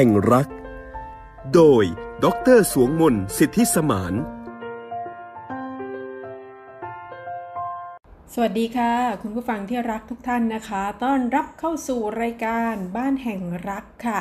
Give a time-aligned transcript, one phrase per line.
[0.00, 0.48] ห่งรัก
[1.54, 1.84] โดย
[2.24, 4.14] ดรสวงมนสิทธิสมาน
[8.34, 14.20] สวัสดีค่ะ คุณผู้ฟังที่รักทุกท่านนะคะ ต้อนรับเข้าสู่รายการบ้านแห่งรักค่ะ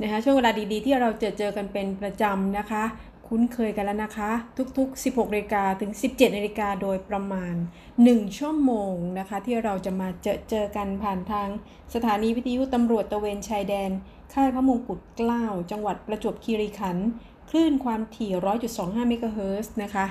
[0.00, 2.84] นะคะช่วงเวลาดีๆ ที่เราเจอเจอกันเป็นประจำนะคะ
[3.28, 4.30] คุ้นเคยกันแล้วนะคะ
[4.78, 7.54] ทุกๆ 16นาฬิกาถึง 17นาฬิกาโดยประมาณ
[7.96, 11.48] 1 ชั่วโมงนะคะ ที่เราจะมาเจอเจอกันผ่านทาง
[11.94, 13.90] สถานีวิทยุตำรวจตะเวนชายแดน
[14.34, 17.08] ค่ายพระมงกุฎเกล้า จังหวัดประจวบคีรีขันธ์
[17.50, 18.30] คลื่นความถี่
[18.70, 20.06] 100.25 เมกะเฮิรตซ์นะคะ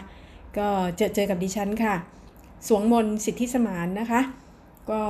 [0.58, 0.68] ก็
[0.98, 1.96] เจอเจอกับดิฉันค่ะ
[2.68, 4.22] สวงมนสิทธิสมานนะคะ
[4.90, 5.02] ก็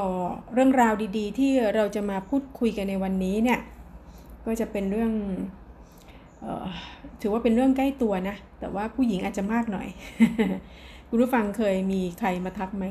[0.54, 3.60] เรื่องราวดีๆ ที่เราจะมาพูดคุยกันในวันนี้เนี่ย
[4.46, 5.12] ก็จะเป็นเรื่อง
[6.42, 6.68] เออ
[7.22, 9.88] ถือว่าเป็นเรื่องใกล้ตัวนะ แต่ว่าผู้หญิงอาจจะมากหน่อย
[11.10, 12.86] คุณผู้ฟังเคยมีใครมาทักไหม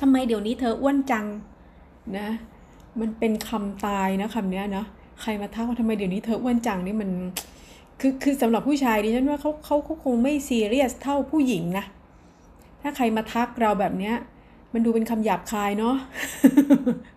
[0.00, 1.26] ทำไมเดี๋ยวนี้เธออ้วนจัง
[2.18, 2.28] นะ
[3.00, 4.86] มันเป็นคำตายนะคำเนี้ยเนาะ
[5.20, 7.10] ใครมาทักว่าทำไมเดี๋ยวนี้เธออ้วนจังนี่มัน
[8.00, 11.84] คือคือสำหรับผู้ชายดิฉันว่าเขาเขาเขาคงไม่ซีเรียสเท่าผู้หญิงนะ
[12.82, 14.14] ถ้าใครมาทักเราแบบเนี้ย
[14.72, 15.96] มันดูเป็นคำหยาบคายเนาะ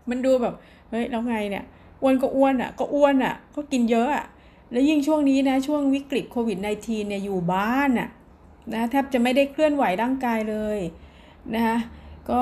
[0.10, 0.54] มันดูแบบ
[0.90, 1.64] เฮ้ยแล้วไงเนี่ย
[2.02, 4.25] อ้วนก็อ้วนอะ ก็อ้วนอะ ก็กินเยอะอะ
[4.72, 8.10] แล้วยิ่งช่วงนี้นะช่วงวิกฤตโควิด -19 เนี่ยอยู่บ้านอะ
[8.74, 10.80] นะแทบจะไม่ได้เคลื่อนไหวร่างกายเลย
[11.56, 11.78] นะคะ
[12.30, 12.42] ก็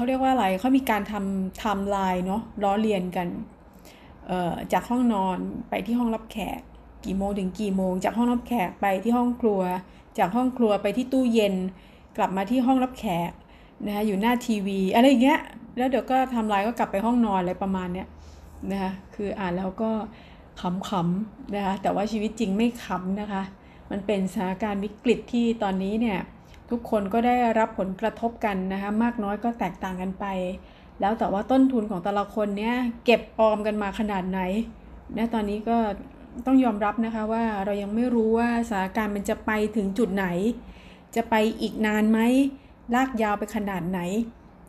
[0.00, 3.28] เขาเรียกว่าอะไรเขามีการทำไทม์ไลน์เนาะล้อเลียนกัน
[4.26, 5.38] เอ่อจากห้องนอน
[5.68, 6.60] ไปที่ห้องรับแขก
[7.04, 9.60] กี่โมงถึงกี่โมง จากห้องรับแขกไปที่ห้องครัว
[10.18, 11.54] จากห้องครัวไปที่ตู้เย็น
[12.16, 13.30] กลับมาที่ห้องรับแขก
[13.86, 15.40] นะคะอยู่หน้าทีวีอะไรอย่างเงี้ย
[15.76, 18.08] แล้วเดี๋ยวก็ทำลายก็กลับไปห้องนอนอะไรประมาณเนี้ย
[18.70, 19.90] นะคะคืออ่านแล้วก็
[20.60, 23.42] ขำๆนะคะแต่ว่าชีวิตจริงไม่ขำนะคะ
[23.90, 26.18] มันเป็นสถานการณ์วิกฤตที่ตอนนี้เนี่ย
[26.70, 30.26] ทุกคนก็ได้รับผลกระทบกันนะคะมากน้อยก็แตกต่างกันไป
[31.00, 34.40] แล้วแต่ว่าต้นทุนของแต่ละคนเนี่ยเก็บออมกันมาขนาดไหน
[35.16, 35.76] นะตอนนี้ก็
[36.46, 40.26] ต้องยอมรับนะคะว่าเรายังไม่รู้ว่าสถานการณ์มันจะไปถึงจุดไหน
[41.16, 42.18] จะไปอีกนานไหม
[42.94, 44.00] ลากยาวไปขนาดไหน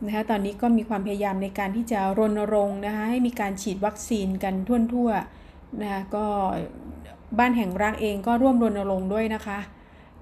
[0.05, 4.53] นะคะตอนนี้ก็มีความพยายามในการที่จะรณรงค์นะคะให้มีการฉีดวัคซีนกัน
[4.93, 6.25] ทั่วๆนะคะก็
[7.39, 9.59] บ้านแห่งรักเองก็ร่วมรณรงค์ด้วยนะคะ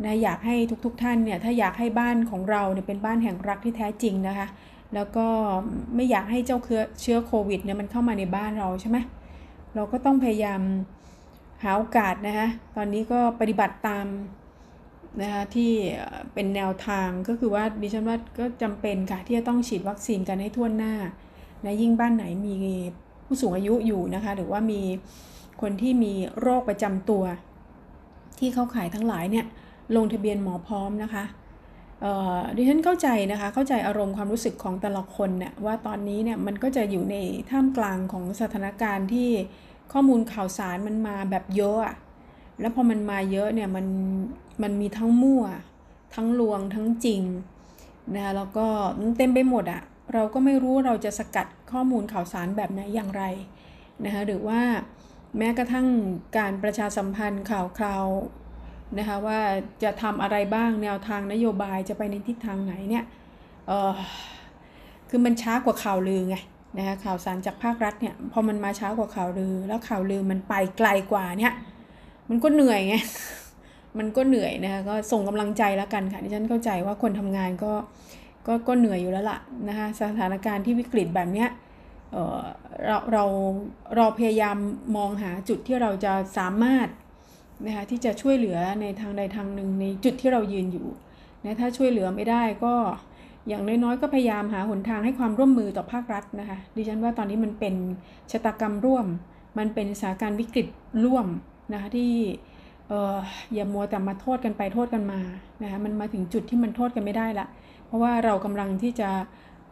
[0.05, 0.55] นะอยากให้
[0.85, 4.47] ทุกๆทท่านเนี่ยถ้าอยากให้บ้านของเราเนี่ยเป็นบ้านแห่งรักที่แท้จริงนะคะ
[4.93, 5.25] แล้วก็
[5.95, 6.59] ไม่อยากให้เจ้า
[7.01, 8.97] เชื้อโควิดเนี่ยมันเข้ามาในบ้านเราใช่ไหม
[9.75, 10.61] เราก็ต้องพยายาม
[11.63, 14.05] หาโอกาสนะคะตอนนี้ก็ปฏิบัติตาม
[15.21, 15.71] นะคะที่
[16.33, 20.93] เป็นแนวทางก็คือว่าดิฉันว่าก็จำเป็นค่ะที่จะต้องฉีดวัคซีนกันให้ทั่วหน้า
[21.65, 22.55] นะยิ่งบ้านไหนมี
[23.25, 24.81] ผู้สูงอายุอยู่นะคะหรือว่ามี
[25.61, 27.23] คนที่มีโรคประจำตัว
[28.39, 29.45] ที่เข้าขายทั้งหลายเนี่ย
[29.95, 31.23] ลงทะเบียนหมอพร้อมนะคะ
[32.55, 37.15] ดิฉันเข้าใจนะคะ เข้าใจอารมณ์ความรู้สึกของแต่ละคนเนี่ยว่าตอนนี้เนี่ยมันก็จะอยู่ใน
[37.49, 39.29] ท่ามกลางของสถานการณ์ที่
[39.93, 41.95] ข้อมูลข่าวสารมันมาแบบเยอะอะ
[42.59, 43.85] แล้วพอมันมาเยอะเนี่ยมัน
[44.63, 45.43] มันมีทั้งมั่ว
[46.15, 47.21] ทั้งลวงทั้งจริง
[48.13, 48.67] นะคะแล้วก็
[49.17, 49.81] เต็มไปหมดอะ
[50.13, 53.23] เราก็ไม่รู้เราจะสกัดข้อมูลข่าวสารแบบไหนอย่างไร
[54.05, 54.61] นะคะหรือว่า
[55.37, 55.87] แม้กระทั่ง
[56.37, 58.05] การประชาสัมพันธ์ข่าวคราว
[58.97, 59.39] นะคะว่า
[59.83, 63.03] จะทำอะไรบ้างแนวทางนโยบายจะไปในทิศทางไหนเนี่ย
[63.67, 63.93] เออ
[65.09, 66.35] คือมันช้ากว่าข่าวลือไง
[66.77, 71.53] นะคะข่าวสารจากภาครัฐเนี่ยพอมันมาช้ากว่าข่าวลือ แล้วข่าวลือมันไปไกลกว่าเนี่ย
[72.29, 72.95] มันก็เหนื่อยไง
[73.97, 77.71] มันก็เหนื่อยนะคะก็ส่งกำลังใจแล้วกันค่ะดิฉันเข้าใจว่าคนทำงานก็
[78.47, 81.49] ก็ก็เหนื่อยอยู่แล้วล่ะนะคะสถานการณ์ที่วิกฤตแบบเนี้ย
[82.11, 83.23] เเราเรา
[83.95, 84.57] เราพยายาม
[84.97, 86.87] มองหาจุดที่เราจะสามารถ
[87.65, 90.87] นะคะที่จะช่วยเหลือในทางใดทางหนึ่งในจุดที่เรายืนอยู่
[91.45, 92.73] นะถ้าช่วยเหลือไม่ได้ก็
[93.47, 97.75] อย่างน้อยๆก็พยายามหาหนทางให้ความร่วมมือต่อภาครัฐนะคะดิฉันว่าตอนนี้มันเป็น
[98.31, 99.05] ชะตากรรมร่วม
[99.57, 100.67] มันเป็นสถานการณ์วิกฤต
[101.05, 101.27] ร่วม
[101.73, 102.11] นะคะที่
[102.87, 103.17] เออ
[103.53, 105.19] อย่ามัวแต่มาโทษกันไปโทษกันมา
[105.63, 107.47] นะคะมันมาถึงจุดที่มันโทษกันไม่ได้ละ
[107.85, 109.09] เพราะว่าเรากำลังที่จะ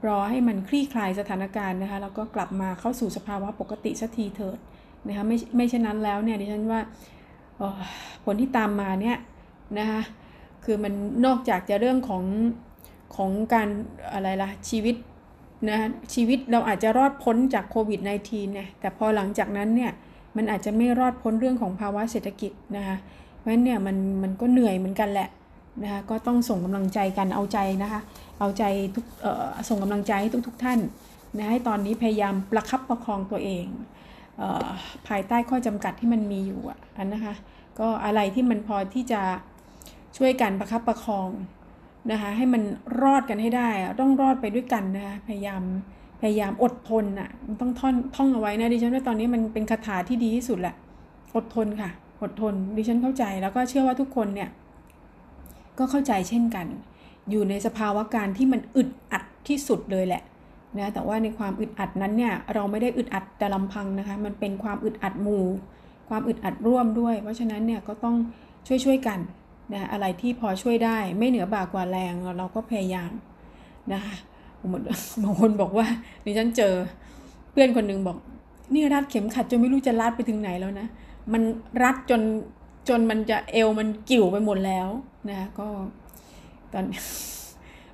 [0.08, 4.58] รอให้มันคลี่คลายสถานการณ์นะคะแล้วก็กลับมาเข้าสู่สภาวะปกติสักทีเถิด
[5.08, 6.80] นะคะไม่ไม่เช่นนั้นแล้วเนี่ยดิฉันว่า
[8.24, 9.18] ผลที่ตามมาเนี่ย
[9.80, 10.02] นะคะ
[10.64, 10.94] คือมัน
[11.26, 12.24] นอกจากจะเรื่องของ
[13.16, 13.68] ของการ
[14.14, 14.96] อะไรล่ะชีวิต
[15.70, 15.78] นะ
[16.14, 19.92] ชีวิตเราอาจจะรอดพ้นจากโควิด -19 เนี่ยแต่พอหลังจากนั้นเนี่ย
[20.36, 22.98] มันอาจจะไม่รอดพ้นเรื่องของภาวะเศรษฐกิจนะคะ
[23.38, 25.30] เพราะฉะนั้นเนี่ยมันมันก็เหนื่อยเหมือนกันแหละ
[25.84, 28.02] นะคะก็ต้องส่งกำลังใจกันเอาใจนะคะ
[28.40, 28.64] เอาใจ
[28.96, 29.06] ทุก
[29.70, 30.80] ส่งกำลังใจให้ทุกๆทท่าน
[31.38, 33.66] นะให้ตอนนี้พยายามประคับประคองตัวเอง
[35.08, 36.62] ภายใต้ข้อจำกัดที่มันมีอยู่
[36.98, 37.36] อันนะคะ
[37.80, 39.22] ก็อะไรที่มันพอที่จะ
[40.18, 41.30] ช่วยกันประคับประคอง
[42.12, 42.64] นะคะให้มัน
[43.02, 43.70] รอดกันให้ได้
[44.02, 45.62] ต้องรอดไปด้วยกันนะคะพยายาม
[46.22, 50.76] พยายามอดทนอะมันต้องท่อนท่องเอาไว้นะดิฉันว่าตอนนี้มันเป็นคาถาที่ดีที่สุดแหละ
[51.36, 51.90] อดทนค่ะ
[52.22, 54.50] อดทนดิฉันเข้าใจแล้วก็เชื่อว่าทุกคนเนี่ย
[55.78, 56.68] ก็เข้าใจเช่นกัน
[57.30, 60.22] อยู่ในสภาวะการที่มันอึดอัดที่สุดเลยแหละ
[60.80, 65.46] นะแต่ว่าในความอึดอัดนั้นเนี่ยเราไม่ได้อึดอัดแต่ลำพังนะคะ มันเป็นความอึดอัดหมู่
[66.10, 68.16] ความอึดอัดร่วมด้วย เพราะฉะนั้นเนี่ยก็ต้อง
[68.68, 69.20] ช่วยช่วยกัน
[69.74, 73.12] นะอะไรที่พอช่วยได้ไม่เหนือบ่ากว่าแรงเราก็พยายาม
[73.94, 74.16] นะคะ
[75.24, 75.88] บางคนบอกว่า
[76.26, 76.74] ดิฉันเจอ
[77.52, 78.18] เพื่อนคนหนึ่งบอก
[78.74, 80.88] นี่รัดเข็มขัดจนไม่รู้จะรัดไปถึงไหนแล้วนะ
[81.34, 81.42] มัน
[81.84, 82.22] รัดจน
[82.90, 84.88] จนมันจะเอวมันกิ่วไปหมดแล้ว
[85.30, 85.68] นะก็
[86.74, 86.86] ตอน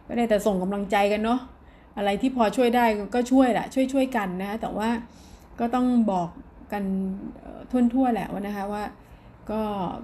[0.08, 1.40] ก็ได้แต่ส่งกำลังใจกันเนาะ
[1.98, 2.86] อะไรที่พอช่วยได้
[3.16, 4.90] ก็ช่วยแหละช่วยช่วยกันนะแต่ว่า
[5.60, 6.30] ก็ต้องบอก
[6.72, 6.84] กัน
[7.72, 8.84] ทั่วๆแหละว่านะคะว่า
[9.52, 9.62] ก็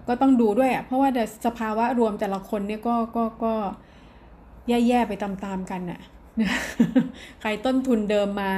[0.08, 1.10] ก็ต้องดูด้วยอะเพราะว่า
[1.46, 3.54] สภาวะรวมแต่ละคนเนี่ยก็ก็ก็
[4.70, 6.00] แย่ๆไปตามๆกันน่ะ
[7.42, 8.52] ใครต้นทุนเดิมมา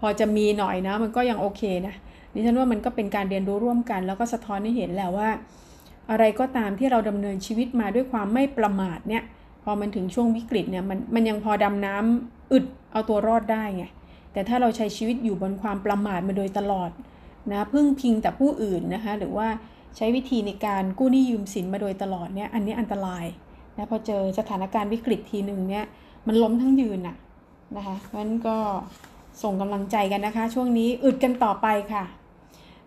[0.00, 1.94] พอจะมีหน่อยนะมันก็ยังโอเคนะ
[2.34, 5.30] ดิฉันว่ามันก็เป็นการเรียนรู้ร่วมกัน แล้วก็สะท้อนให้เห็นแล้วว่า
[6.10, 9.22] อะไรก็ตามที่เราดำเนินชีวิตมาด้วยความไม่ประมาทเนี่ย
[9.64, 13.84] พอมันถึงช่วงวิกฤตเนี่ยมันมันยังพอดำน้ำอึดเอาตัวรอดได้ไง
[14.32, 16.90] แต่ถ้าเราใช้ชีวิตอยู่บนความประมาทมาโดยตลอด
[17.50, 19.48] นะพึ่งพิงแต่ผู้อื่นนะคะหรือว่า
[19.96, 23.24] ใช้วิธีในการกู้หนี้ยืมสินมาโดยตลอดเนี่ยอันนี้อันตราย
[23.76, 25.84] นะพอเจอสถานการณ์วิกฤตทีหนึ่งเนี่ย
[26.26, 27.16] มันล้มทั้งยืนอะ
[27.76, 28.56] นะคะเพราะนั้นก็
[29.42, 32.04] ส่งกำลังใจกันนะคะ ช่วงนี้อึดกันต่อไปค่ะ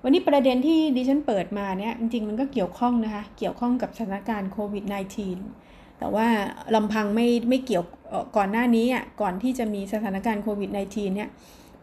[0.03, 5.62] วันนี้ประเด็นที่ดิฉันเปิดมาเนี่ยจริงๆมันก็เกี่ยวข้องนะคะเกี่ยวข้องกับสถานการณ์โควิด -19
[5.99, 6.27] แต่ว่า
[6.75, 7.85] ลำพังไม่ไม่เกี่ยว
[8.37, 11.29] ก่อนหน้านี้อะก่อนที่จะมีสถานการณ์โควิด -19 เนี่ย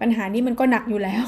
[0.01, 1.25] ปัญหานี้มันก็หนักอยู่แล้ว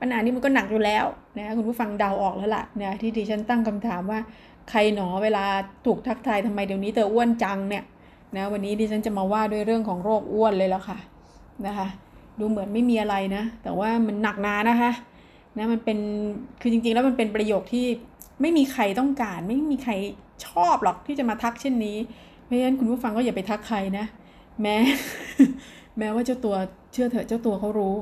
[0.00, 1.04] ปัญหานี้มันก็หนักอยู่แล้ว
[1.38, 4.20] นะคุณผู้ฟังเดาออกแล้วล่ะนะที่ดิฉันตั้งคำถามว่า
[4.70, 5.44] ใครหนอเวลา
[5.86, 7.84] ถูกทักทายทำไมเดี๋ยวนี้เธออ้วนจังเนี่ย
[8.36, 10.98] นะวันนี้ดิฉันจะมาว่าด้วยเรื่องของโรคอ้วนเลยแล้วค่ะ
[11.66, 11.88] นะคะ
[12.38, 14.92] ดูเหมือนไม่มีอะไรนะ แต่ว่ามันหนักหนานะคะ
[15.56, 15.98] นะมันเป็น
[16.60, 17.86] คือจริงๆแล้วมันเป็นประโยคที่
[18.40, 19.92] ไม่มีใครต้องการ ไม่มีใคร
[20.46, 21.96] ชอบหรอกที่จะมาทักเช่นนี้
[22.44, 24.06] เพราะฉะนั้นคุณผู้ฟังก็อย่าไปทักใครนะ
[24.62, 24.76] แม้
[25.98, 26.54] แม้ว่าเจ้าตัว
[26.92, 27.94] เชื่อเถอะเจ้าตัวเขารู้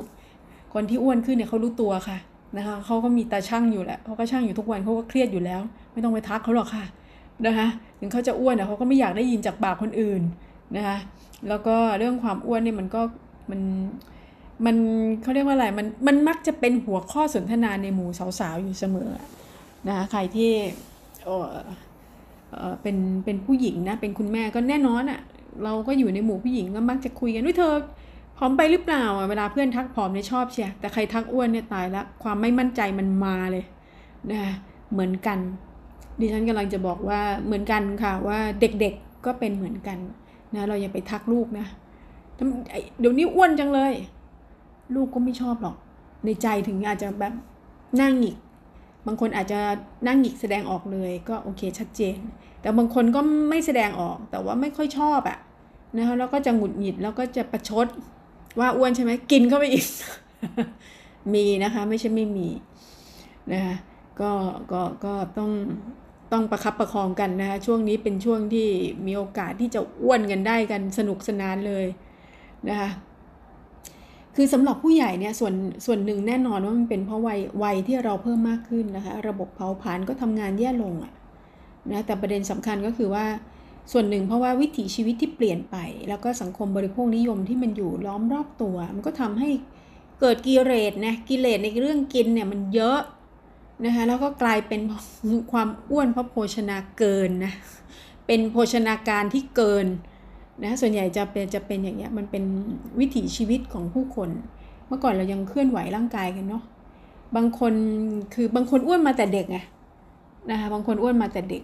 [0.75, 2.19] คนที่อ้วนขึ้นเนี่ยเขารู้ตัวค่ะ
[2.57, 5.61] นะคะเขาก็มีตาช่างอยู่แหละเขาก็ช่างอยู่ทุกวันเขาก็เครียดอยู่แล้ว
[5.93, 6.85] ไม่ต้องไปทักเขาหรอกค่ะ
[7.47, 7.67] นะคะ
[8.01, 10.23] ถึงเขาจะอ้วนเขาก็ไม่อยากได้ยินจากปากคนอื่น
[10.77, 10.97] นะคะ
[11.49, 13.01] แล้วก็เรื่องความอ้วนเนี่ยมันก็
[13.51, 13.61] มัน
[14.67, 14.77] มัน
[15.23, 18.09] เขาเรียกว่าอะไรมันมันมักจะเป็นหัวข้อสนทนาในหมู่
[18.41, 19.11] สาวๆอยู่เสมอ
[19.89, 20.53] นะคะใครที่
[22.83, 25.21] เป็นเป็นผู้หญิงนะเป็นคุณแม่ก็แน่นอนอะ่ะ
[25.65, 27.75] เราก็อยู่ในหมู่ผู้หญิงก็มักจะคุยกันด้วยเธอ
[28.39, 33.65] ผอมไปหรือเปล่าเวลาเพื่อนทักผอมเนี่ยชอบเชียแต่ใครทักอ้วนเนี่ยตายละความไม่มั่นใจมันมาเลย
[34.31, 34.43] นะ
[34.93, 35.39] เหมือนกัน
[36.21, 39.99] ดิฉันกำลังจะบอกว่าเหมือนกันค่ะว่าเด็กๆก็เป็นเหมือนกัน
[40.55, 41.67] นะเราอย่าไปทักลูกนะ
[42.99, 43.93] เดี๋ยวนี้อ้วนจังเลย
[44.95, 45.77] ลูกก็ไม่ชอบหรอก
[46.25, 47.33] ในใจถึงอาจจะแบบ
[48.01, 48.37] นั่งหงิก
[49.07, 49.61] บางคนอาจจะ
[50.07, 52.19] นั่งหงิกแสดงออกเลยก็โอเคชัดเจน
[52.61, 55.39] แต่บางคนก็ไม่แสดงออกแต่ว่าไม่ค่อยชอบอะ
[55.99, 57.87] นะคะแล้วก็จะหงุดหงิดแล้วก็จะประชด
[58.61, 59.87] ว่าอ้วนใช่ไหมกินเข้าไปอีก
[61.35, 62.49] มีนะคะไม่ใช่ไม่มี
[63.53, 63.75] นะคะ
[64.21, 64.31] ก็
[64.73, 65.51] ก็ก็ต้อง
[66.33, 68.69] ต้องประคับประคองกันนะคะช่วงนี้เป็นช่วงที่
[69.07, 71.87] มีโอกาสที่จะอ้วนกันได้กันสนุกสนานเลย
[72.69, 72.91] นะคะ
[74.35, 75.55] คือสำหรับผู้ใหญ่เนี่ยส่วน
[75.87, 81.13] ส่วนหนึ่งแน่นอนว่ามันเป็นเพราะวัยวัยที่เราเพิ่มมากขึ้นนะคะระบบเผาผลาญก็ทำงานแย่ลงอะ
[81.91, 83.27] นะแต่ประเด็นสำคัญก็คือว่า
[83.93, 85.77] ส่วนหนึ่งเพราะว่าวิถีชีวิตที่เปลี่ยนไป
[86.09, 89.51] แล้วก็สังคมบริโภคนิยมที่มันอยู่ล้อมรอบตัว มันก็ทำให้
[90.21, 93.01] เกิดกิเลสนะกิเลสในเรื่องกินเนี่ยมันเยอะ
[93.85, 94.81] นะคะแล้วก็กลายเป็น
[95.53, 97.53] ความอ้วนเพราะโภชนาเกินนะ
[98.27, 99.87] เป็นโภชนาการที่เกิน
[100.63, 102.45] นะส่วนใหญ่จะเป็นจะเป็นอย่างเงี้ยมันเป็น
[103.01, 104.31] วิถีชีวิตของผู้คน
[104.87, 106.63] เมื่อก่อนเรายังเคลื่อนไหวร่างกายกันเนาะ
[107.37, 107.73] บางคน
[108.35, 109.59] คือบางคนอ้วนมาแต่เด็กไง
[110.51, 111.63] นะคะบางคนอ้วนมาแต่เด็ก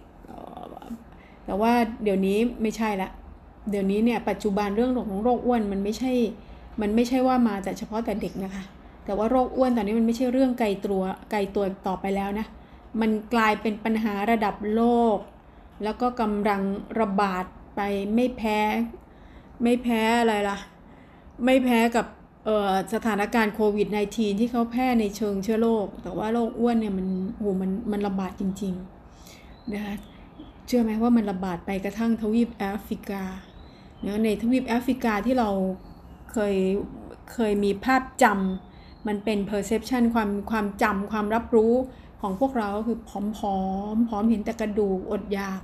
[1.45, 1.71] แต่ว่า
[2.03, 3.09] เดี๋ยวนี้ไม่ใช่ละ
[3.69, 6.11] เดี๋ยวนี้เนี่ยปัจจุบันเรื่องของโรคอ้วนมันไม่ใช่
[6.81, 8.63] มันไม่ใช่ว่ามาแต่เฉพาะแต่เด็กนะคะ
[9.05, 12.45] แต่ว่าโรคอ้วนตอนนี้มันไม่ใช่เรื่องไกลตัวไกลตัวต่อไปแล้วนะ
[13.01, 14.83] มันกลายเป็นปัญหาระดับโล
[15.15, 15.17] ก
[15.83, 16.61] แล้วก็กำลัง
[16.99, 17.81] ระบาด ไป
[18.15, 18.59] ไม่แพ้
[19.63, 20.57] ไม่แพ้อะไรล่ะ
[21.45, 22.05] ไม่แพ้กับ
[22.93, 29.95] สถานการณ์โควิด -19 ที่เขาแพร่ในเชิงเชื้อโรค แต่ว่าโรคอ้วนเนี่ยมันโหมันมันระบาดจริงๆนะคะ
[30.67, 33.23] เชื่อไหมว่ามันระบาดไปกระทั่งทวีปแอฟริกา
[34.01, 35.49] เนะในทวีปแอฟริกาที่เรา
[36.31, 36.55] เคย
[37.33, 41.73] เคยมีภาพจำมันเป็น perception ความความจำความรับรู้
[42.21, 43.61] ของพวกเราก็คือผอมๆอ
[43.95, 45.61] มผอมเห็นแต่กระดูกอดอยาก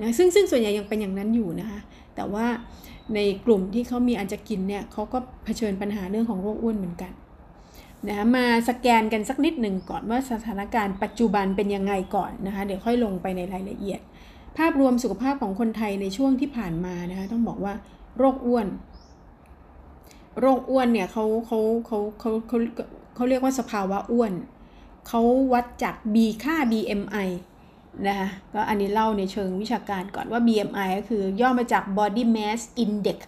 [0.00, 1.80] นะซึ่งซึ่งส่วนใหญ่ยังเป็นอย่างนั้นอยู่นะคะ
[2.14, 2.46] แต่ว่า
[3.14, 7.12] ในกลุ่มที่เขามีอันจะกินเนี่ยเขาก็เผชิญปัญหาเรื่องของโรคอ้วนเหมือนกัน
[8.08, 14.00] นะมาสแกนกันสักนิดหนึ่งก่อนว่าสถานการณ์ปัจจุบันเป็นยังไงก่อนนะคะเดี๋ยวค่อยลงไปในรายละเอียด
[14.58, 17.74] ภาพรวมสุขภาพของคนไทยในช่วงที่ผ่านมานะคะต้องบอกว่า
[18.18, 18.66] โรคอ้วน
[20.40, 22.58] โรคอ้วนเนี่ยเขาเขาเขาเขาเขา
[23.14, 24.32] เขาเรียกว่าสภาวะอ้วน
[25.08, 25.22] เขา
[25.52, 27.28] วัดจาก B ค่า BMI
[28.06, 33.18] นะคะก็อันนี้เล่าในเชิงวิชาการก่อนว่า BMI ก็คือย่อมาจาก Body Mass Index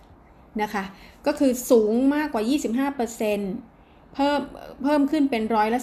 [0.62, 0.84] นะคะ
[1.26, 2.42] ก็คือสูงมากกว่า
[2.88, 4.40] 25%เพิ่ม
[4.82, 5.80] เพิ่มขึ้นเป็นร้อยละ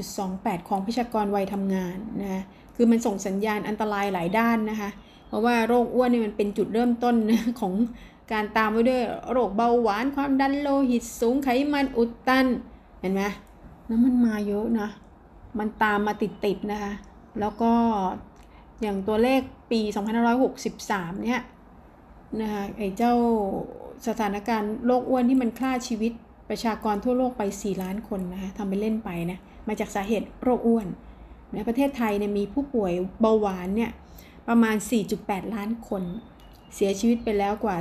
[0.00, 2.42] 48.28 ของประชากรวัยทำงานนะ
[2.76, 4.90] คือมันส่งสัญญาณอันตรายหลายด้านนะคะ
[5.28, 7.14] เพราะว่าโรคอ้วนนี่มันเป็นจุดเริ่มต้น
[7.60, 7.72] ของ
[8.32, 12.46] การตามไปด้วยโรคเบาหวาน ความดันโลหิตสูงไขมันอุดตัน
[13.00, 13.22] เห็นไหม
[13.88, 14.88] น้ำมันมาเยอะนะ
[15.58, 16.92] มันตามมาติดๆนะคะ
[17.40, 17.72] แล้วก็
[18.82, 19.80] อย่างตัวเลขปี
[20.52, 21.40] 2563 เนี่ย
[22.40, 23.14] นะคะไอ้เจ้า
[24.08, 26.12] สถานการณ์โรคอ้วนที่มันฆ่าชีวิต
[26.48, 30.86] ประชากรทั่วโลกไป 4 ล้านคนนะคะทำไปเล่นไปนะ มาจากสาเหตุโรคอ้วน
[31.54, 33.90] ในประเทศไทยเนี่ยมีผู้ป่วยเบาหวานเนี่ย
[34.48, 34.76] ประมาณ
[35.14, 36.02] 4.8 ล้านคน
[36.74, 37.76] เสียชีวิตไปแล้วกว่า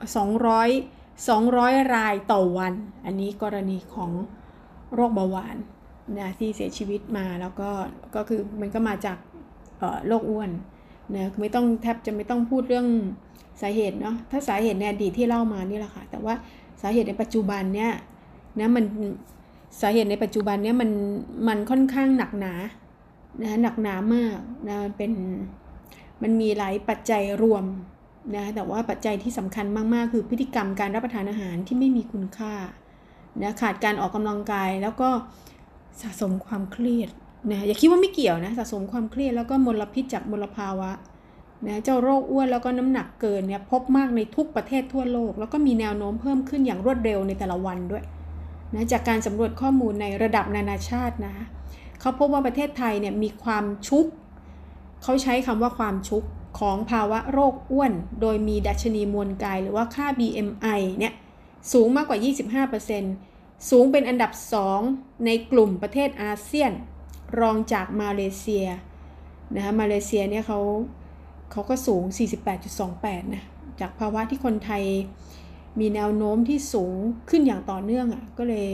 [0.00, 2.72] 200 200รายต่อวัน
[3.04, 4.10] อันนี้กรณีของ
[4.94, 5.56] โรคเบาหวาน
[6.18, 7.70] นะที่เสียชีวิตมาแล้วก็
[8.14, 9.18] ก็คือมันก็มาจาก
[10.06, 10.50] โรคอ้วน
[11.14, 12.86] นะไม่ต้องแทบจะไม่ต้องพูดเรื่อง
[13.60, 16.34] สาเหตุเนาะถ้าสาเหตุในอดีตที่เล่ามานี่แหละค่ะ แต่ว่า
[16.82, 17.92] สาเหตุในปัจจุบันเนี่ย
[18.60, 18.84] นะมัน
[19.80, 20.90] สาเหตุในปัจจุบันเนี่ยมัน
[21.48, 22.54] มันค่อนข้างหนักหนา
[23.42, 24.38] นะหนักหนามาก
[24.68, 25.12] นะเป็น
[26.22, 27.64] มันมีหลายปัจจัยรวม
[28.36, 32.54] นะแต่ว่าปัจจัยที่สำคัญมาก ๆ คือพฤติกรรมการรับประทานอาหารที่ไม่มีคุณค่า
[33.42, 35.10] นะขาดการออกกำลังกายแล้วก็
[36.02, 37.10] สะสมความเครียด
[37.50, 40.90] นะอย่าคิดว่าไม่เกี่ยวนะสะสมความเครียดแล้วก็มลพิษจากมลภาวะ
[41.66, 48.04] นะเจ้าโรคอ้วนแล้วก็น้ำหนักเกินเนี่ยพบมากในทุกประเทศทั่วโลก แล้วก็มีแนวโน้มเพิ่มขึ้นอย่างรวดเร็วในแต่ละวันด้วย
[48.74, 51.34] นะจากการสำรวจข้อมูลในระดับนานาชาตินะ
[52.00, 54.06] เขาพบว่าประเทศไทยเนี่ยมีความชุก
[55.02, 56.24] เขาใช้คำว่าความชุก
[56.60, 61.12] ของภาวะโรคอ้วน โดยมีดัชนีมวลกายหรือว่าค่า BMI เนี่ย
[61.72, 62.18] สูงมากกว่า
[62.68, 63.29] 25%
[63.68, 64.32] สูงเป็นอันดับ
[64.78, 66.72] 2 ในกลุ่มประเทศอาเซียน
[67.40, 68.66] รองจากมาเลเซีย
[69.54, 70.60] นะคะมาเลเซียเนี่ยเขา
[71.52, 72.02] เขาก็สูง
[72.68, 73.44] 48.28 นะ
[73.80, 74.84] จากภาวะที่คนไทย
[75.80, 76.94] มีแนวโน้มที่สูง
[77.30, 78.68] ขึ้นอย่างต่อเนื่องอะ่ะก็เลย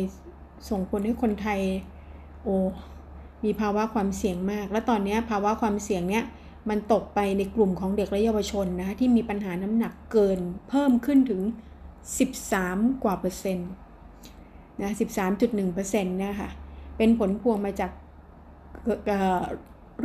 [0.70, 1.60] ส่งผลให้คนไทย
[2.44, 2.56] โอ้
[3.44, 6.24] มีภาวะความเสี่ยงมาก และตอนนี้ภาวะความเสี่ยงเนี้ย
[6.68, 10.38] มันตกไปในกลุ่มของเด็กและเยาวชนนะที่มีปัญหาน้ำหนักเกิน
[10.68, 11.42] เพิ่มขึ้นถึง
[12.22, 13.70] 13 กว่าเปอร์เซ็นต์
[14.80, 14.92] นะ
[15.32, 16.48] 13.1เปอร์เซ็นะคะ
[16.96, 17.90] เป็นผลพวงมาจาก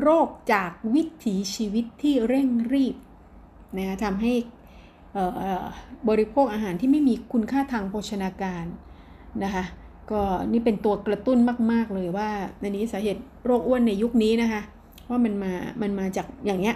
[0.01, 2.95] โรคจากวิถีชีวิตที่เร่งรีบ
[3.77, 4.33] นะทำให้
[6.09, 8.65] บริโภคอาหารที่ไม่มีคุณค่าทางโภชนาการ
[9.43, 9.63] นะคะ
[10.11, 11.37] ก็นี่เป็นตัวกระตุ้น
[11.71, 12.29] มาก ๆ เลยว่า
[12.61, 14.61] ในนี้สาเหตุโรคอ้วนในยุคนี้นะคะ
[15.09, 16.75] ว่ามันมา มันมาจากอย่างเงี้ย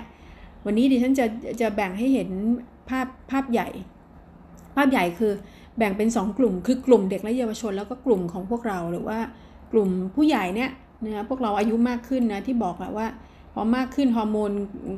[0.65, 1.25] วันนี้ดิฉันจะ
[1.61, 2.29] จะแบ่งให้เห็น
[2.89, 3.67] ภาพภาพใหญ่
[4.75, 5.31] ภาพใหญ่คือ
[5.77, 9.17] แบ่งเป็น 2 กลุ่ม คือกลุ่มเด็กและเยาวชน แล้วก็กลุ่มของพวกเราหรือว่า
[9.71, 10.69] กลุ่มผู้ใหญ่เนี่ย
[11.05, 13.07] นะพวกเราอายุมากขึ้นนะที่บอกอะว่า
[13.53, 14.51] พอมากขึ้นฮอร์โมน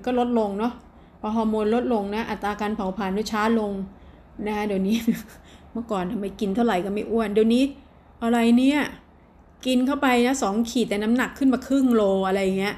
[0.06, 0.74] ก็ลดลงเนาะ
[1.22, 3.72] พอฮอร์โมนลดลงนะอัตราการเผาผลาญก็ช้าลง
[4.46, 4.96] นะคะเดี๋ยวนี้
[5.72, 7.64] เมื่อก่อนทำไมกินเท่าไหร่ก็ไม่อ้วน เดี๋ยวนี้
[8.24, 8.80] อะไรเนี่ย
[9.66, 12.76] กินเข้าไปนะสองขีดแต่น้ำหนักขึ้นมาครึ่งโลอะไรเงี้ย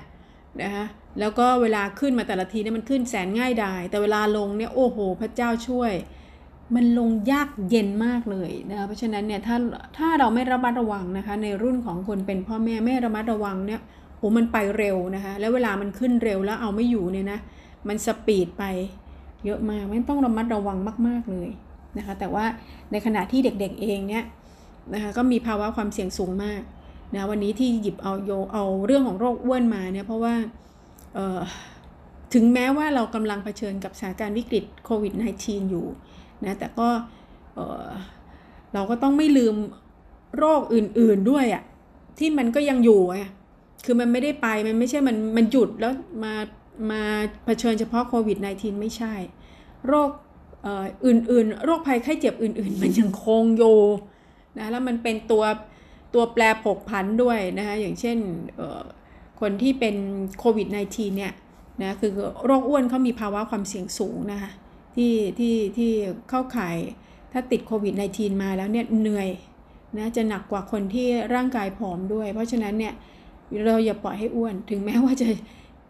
[0.61, 0.85] นะคะ
[1.19, 5.91] แล้วก็เวลาขึ้นมาแต่ละทีเนี่ยมันขึ้นแสนง่ายดายแต่เวลาลงเนี่ยโอ้โห พระเจ้าช่วย
[6.75, 9.57] มันลงยากเย็นมากเลยนะคะเพราะฉะนั้นเนี่ยถ้า
[9.97, 13.81] ถ้าเราไม่ระมัดระวังนะคะ ในรุ่นของคนเป็นพ่อแม่ไม่ระมัดระวังเนี่ย
[14.17, 17.39] โอ้มันไปเร็วนะคะ แล้วเวลามันขึ้นเร็วแล้วเอาไม่อยู่เนี่ยนะ
[17.87, 18.63] มันสปีดไป
[19.45, 20.77] เยอะมากไม่ต้องระมัดระวัง
[21.07, 21.49] มาก ๆเลย
[21.97, 22.45] นะคะ แต่ว่า
[22.91, 24.23] ในขณะที่เด็กๆเองเนี่ย
[24.93, 26.61] นะคะก็มีภาวะความเสี่ยงสูงมาก
[27.13, 30.33] นะวันนี้ที่หยิบเอาโยเอาเรื่องของโรคอ้วนมาเนี่ยเพราะว่า
[32.33, 35.85] ถึงแม้ว่าเรากำลังเผชิญกับสถานการณ์วิกฤตโควิด -19 อยู่
[36.45, 36.89] นะแต่ก็
[38.73, 39.55] เราก็ต้องไม่ลืม
[40.37, 41.63] โรคอื่นๆด้วยอะ่ะ
[42.17, 43.29] ที่มันก็ยังอยู่อะ
[43.85, 46.33] คือมันไม่ได้ไปมันไม่ใช่มันมันหยุดแล้วมา
[46.91, 47.01] มา
[47.45, 49.13] เผชิญเฉพาะโควิด -19 ไม่ใช่
[49.87, 50.09] โรค
[51.05, 53.63] อื่นๆ โรคภัยไข้เจ็บอื่น ๆ มันยังคงโย
[54.57, 55.43] นะแล้วมันเป็นตัว
[56.13, 58.17] ตัวแปรผกผันด้วยนะคะอย่างเช่น
[59.41, 59.95] คนที่เป็น
[60.39, 61.33] โควิด -19 เนี่ย
[61.81, 62.11] นะคือ
[62.45, 64.51] โรคอ้วนเขามีภาวะความเสี่ยงสูงนะคะ
[64.95, 65.91] ที่ที่ที่
[66.29, 66.77] เข้าข่าย
[67.31, 69.29] ถ้าติดโควิด -19 มาแล้วเนี่ยเหนื่อย
[69.97, 72.93] นะจะหนักกว่าคนที่ร่างกายผอมด้วย เพราะฉะนั้นเนี่ย
[73.65, 75.29] เราอย่าปล่อยให้อ้วน ถึงแม้ว่าจะ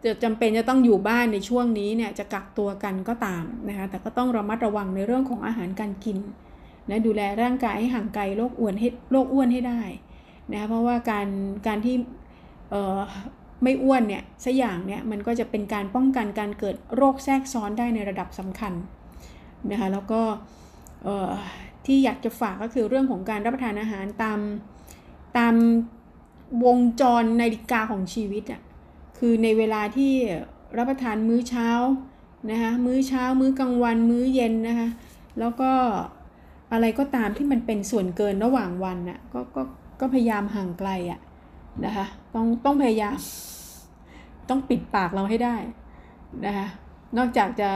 [0.04, 6.18] จะจำเป็นจะต้องอยู่บ้านในช่วงนี้เนี่ยจะกักตัวกันก็ตามนะคะแต่ก็ต้องระมัดระวังในเรื่องของอาหารการกิน
[6.90, 9.80] นะดูแลร่างกายให้ห่างไกลโรคอ้วนให้โรคอ้วนให้ได้
[10.52, 11.28] นะเพราะว่าการ
[11.66, 11.96] การที่
[13.62, 18.72] ไม่อ้วนเนี่ยสัอย่างเนี่ยมันก็จะเป็นการป้องกันการเกิดโรคแทรกซ้อนได้ในระดับสำคัญ
[19.70, 20.20] นะคะแล้วก็
[21.86, 24.40] ที่อยากจะฝากก็คือเรื่องของการรับประทานอาหารตาม
[25.38, 25.54] ตาม
[26.64, 28.60] วงจรนาฬิกาของชีวิตอะ่ะ
[29.18, 30.12] คือในเวลาที่
[30.78, 31.68] รับประทานมื้อเช้า
[32.50, 34.88] นะคะมื้อเช้ามื้อกลางวันมื้อเย็นนะคะ
[35.38, 35.72] แล้วก็
[36.72, 39.62] อะไรก็ตามที่มันเป็นส่วนเกินระหว่างวันน่ะก็ก็
[40.00, 41.20] ก็พยายามห่างไกลอะ่ะ
[41.84, 43.16] นะคะต้องต้องพยายาม
[44.48, 45.56] ต้องปิดปากเราให้ได้
[46.46, 46.66] นะคะ
[47.18, 47.70] นอกจากจะ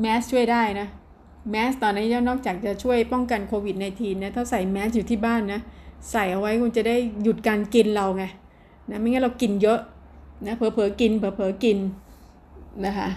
[0.00, 0.88] แมสช่วยได้นะ
[1.50, 5.60] แมสตอนนี้นอกจากจะช่วยป้องกันโควิด -19 นะถ้าใส่แมสอยู่ที่บ้านนะ
[6.10, 8.24] ใส่เอาไว้คุณจะได้หยุดการกินเราไง
[8.90, 9.80] นะไม่งั้นเรากินเยอะ
[10.46, 11.78] นะเผลอๆกินเผลอๆกิน
[12.86, 13.08] นะคะ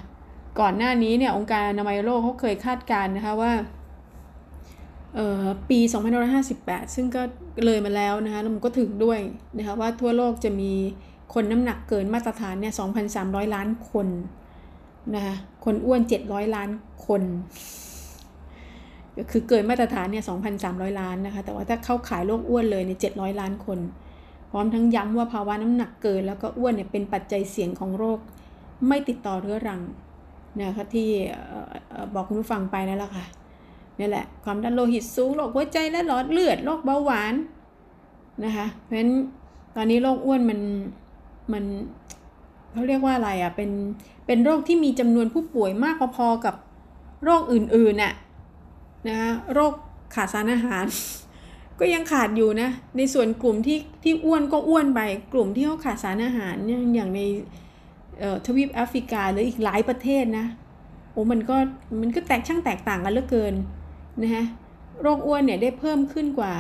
[0.60, 3.52] ก่อนหน้านี้เนี่ยองค์การอนามัยโลกเขาเคยคาดการณ์นะคะว่า
[5.70, 5.80] ปี
[6.38, 7.22] 2558 ซึ่งก็
[7.66, 9.20] เลยมาแล้วนะคะแล้วมันก็ถึงด้วย
[9.58, 10.72] นะคะว่าทั่วโลกจะมี
[11.34, 12.74] คนน้ำหนักเกินมาตรฐานเนี่ย
[13.14, 14.08] 2,300 ล้านคน
[15.16, 16.70] นะคะคนอ้วน 700 ล้าน
[17.06, 17.22] คน
[19.32, 20.24] คือเกินมาตรฐานเนี่ย
[20.62, 23.80] 2,300 ล้านนะคะ แต่ว่าถ้าเข้าขายโรคอ้วนเลยเนี่ย 700 ล้านคน
[24.52, 28.20] พร้อมทั้งย้ำว่าภาวะน้ำหนักเกิน แล้วก็อ้วนเนี่ยเป็นปัจจัยเสี่ยงของโรค
[28.88, 29.82] ไม่ติดต่อเรื้อรัง
[30.60, 31.10] นะคะที่
[32.14, 33.26] บอกคุณผู้ฟังไปนั่นแหละค่ะ
[34.00, 37.34] นี่แหละ ความดันโลหิตสูงโรคหัวใจและหลอดเลือดโรคเบาหวาน
[38.44, 39.12] นะคะ เพราะฉะนั้น
[39.76, 40.60] ตอนนี้โรคอ้วนมัน
[41.54, 41.64] มัน
[42.72, 43.72] เขาเรียกว่าอะไรอะ่ะเป็น
[44.26, 46.56] เป็นโรคที่มีจำนวนผู้ป่วยมากพอๆกับ
[47.24, 48.14] โรคอื่นๆน่ะ
[49.08, 49.74] นะคะโรค
[50.16, 50.86] ขาดสารอาหาร
[51.80, 55.00] ก็ยังขาดอยู่นะ ในส่วนกลุ่มที่ที่อ้วนก็อ้วนไป
[55.34, 56.56] กลุ่มที่เขาขาดสารอาหาร
[56.96, 57.22] อย่างใน
[58.46, 60.46] ทวีปแอฟริกาหรืออีกหลายประเทศนะ
[61.12, 61.56] โอ้มันก็
[62.02, 63.54] มันก็แตกช่างแตกต่างกันเหลือเกิน
[64.22, 64.46] นะฮะ
[65.02, 66.56] โรคอ้วนเนี่ยได้เพิ่มขึ้นกว่า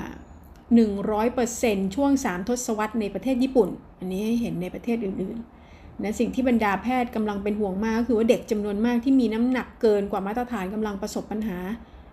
[1.15, 11.58] 100%ช่วง 3 ทศวรรษในประเทศญี่ปุ่น อันนี้ให้เห็นในประเทศอื่นๆนะสิ่งที่บรรดาแพทย์กำลังเป็นห่วงมากก็คือว่าเด็กจำนวนมากที่มีน้ำหนักเกินกว่ามาตรฐานกำลังประสบปัญหา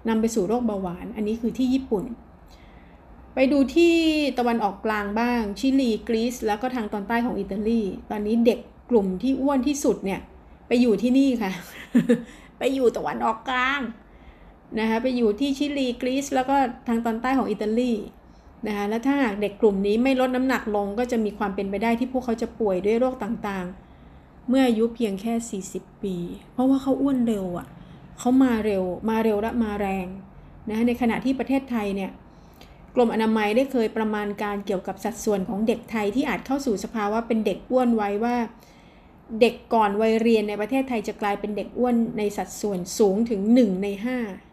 [0.09, 2.05] นำไปสู่โรคเบาหวาน อันนี้คือที่ญี่ปุ่น
[3.35, 3.95] ไปดูที่
[4.39, 7.81] ตะวันออกกลางบ้าง ชิลี กรีซ แล้วก็ทางตอนใต้ของอิตาลี
[8.11, 8.59] ตอนนี้เด็ก
[8.91, 10.21] กลุ่มที่อ้วนที่สุดเนี่ย
[10.69, 11.53] ไปอยู่ที่นี่ค่ะ
[12.59, 13.81] ไปอยู่ตะวันออกกลาง
[14.79, 16.57] นะคะไปอยู่ที่ชิลีกรีซแล้วก็
[16.89, 17.93] ทางตอนใต้ของอิตาลี
[18.67, 26.17] นะคะและถ้าหากเด็กกลุ่มนี้ไม่ลดน้ำหนักลงก็จะมีความเป็นไปได้ที่พวกเขาจะป่วยด้วยโรคต่างๆ เมื่ออายุเพียงแค่ 40 ปี
[26.53, 27.67] เพราะว่าเขาอ้วนเร็วอะ่ะ
[28.19, 30.07] เขามาเร็วมาเร็วและมาแรง
[30.71, 32.11] นะในขณะที่ประเทศไทยเนี่ย
[32.95, 38.37] กรมอนามัยได้เคยประมาณการเกี่ยวกับสัดส่วนของเด็กไทยที่อาจเข้าสู่สภาวะเป็นเด็กอ้วนไว้ว่า
[39.41, 44.44] เด็กก่อนวัยเรียนในประเทศไทยจะกลายเป็นเด็กอ้วนในสัดส่วนสูงถึง 1 ใน 5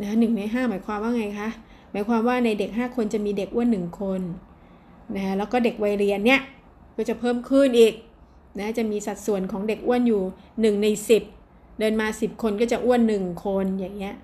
[0.00, 1.48] นะหนึ่งใน5หมายความว่าไงคะ
[1.92, 4.20] หมายความว่าในเด็ก 5 คนจะมีเด็กอ้วน1คน
[5.16, 6.40] นะแล้วก็เด็กวัยเรียนเนี่ย
[6.96, 7.94] ก็จะเพิ่มขึ้นอีก
[8.58, 10.22] นะจะมีสัดส่วนของเด็กอ้วนอยู่
[10.76, 10.86] 1 ใน
[11.32, 14.14] 10 เดินมา 10 คนก็จะอ้วน 1 คนอย่างเงี้ย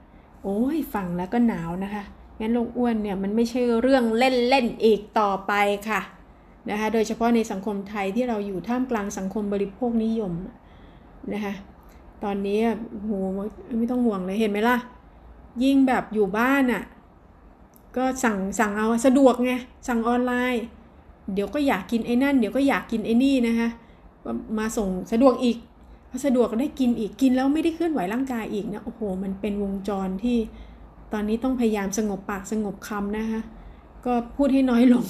[0.43, 2.03] โอ้ยฟังแล้วก็หนาวนะคะ
[2.41, 5.53] งั้นโรคอ้วนเนี่ยมันไม่ใช่เรื่องเล่นๆอีกต่อไป
[5.89, 6.01] ค่ะ
[6.71, 10.33] นะคะโดยเฉพาะในสังคมไทยที่เราอยู่ท่ามกลางสังคมบริโภคนิยม
[11.33, 11.55] นะคะ
[12.25, 12.59] ตอนนี้
[13.03, 13.11] โห
[13.79, 14.77] ไม่ต้องห่วงเลยเห็นไหมล่ะ
[15.63, 16.83] ยิ่งแบบอยู่บ้านอะ่ะ
[17.97, 19.53] ก็สั่งสั่งเอาสะดวกไง
[19.89, 20.63] สั่งออนไลน์
[21.35, 23.69] เดี๋ยวก็อยากกินไอ้นั่น เดี๋ยวก็อยากกินไอ้นี่นะคะ
[24.59, 25.57] มาส่งสะดวกอีก
[26.11, 30.39] พอสะดวกก็ได้กินอีกกินแล้วไม่ได้เคลื่อนไหวร่างกายอีกนะโอ้โห มันเป็นวงจรที่
[31.13, 33.41] ตอนนี้ต้องพยายามสงบปากสงบคำนะคะ
[34.07, 35.05] ก็พูดให้น้อยลง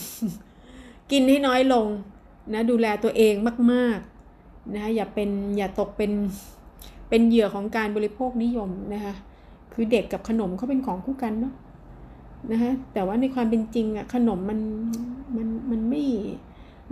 [1.13, 1.87] กินให้น้อยลง
[2.53, 3.35] นะดูแลตัวเอง
[3.73, 6.13] มากๆนะอย่าเป็นอย่าตกเป็น
[7.09, 9.15] เป็นเหยื่อของการบริโภคนิยมนะคะ
[9.73, 11.55] คือเด็กกับขนมเขาเป็นของคู่กันเนาะ
[12.51, 14.61] นะคะแต่ว่าในความเป็นจริงอะขนมมัน
[15.37, 16.03] มันมันไม่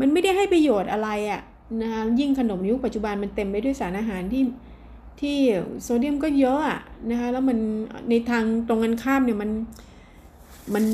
[0.01, 1.41] มันไม่ได้ให้ประโยชน์อะไรอะ
[1.83, 4.43] นะคะยิ่งขนมยุคปัจจุบันมันเต็มไปด้วยสารอาหารที่
[5.21, 5.37] ที่
[5.83, 7.59] โซเดียมก็เยอะอะนะคะแล้วมัน
[8.09, 9.51] ในทางตรงกันข้ามเนี่ยมัน
[10.75, 10.85] มัน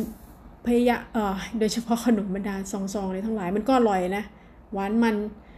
[0.67, 4.25] พยายามเออโดยเฉพาะขนมบรรดาซองๆเลยทั้งหลายมันก็อร่อยนะ
[4.73, 5.17] หวานมัน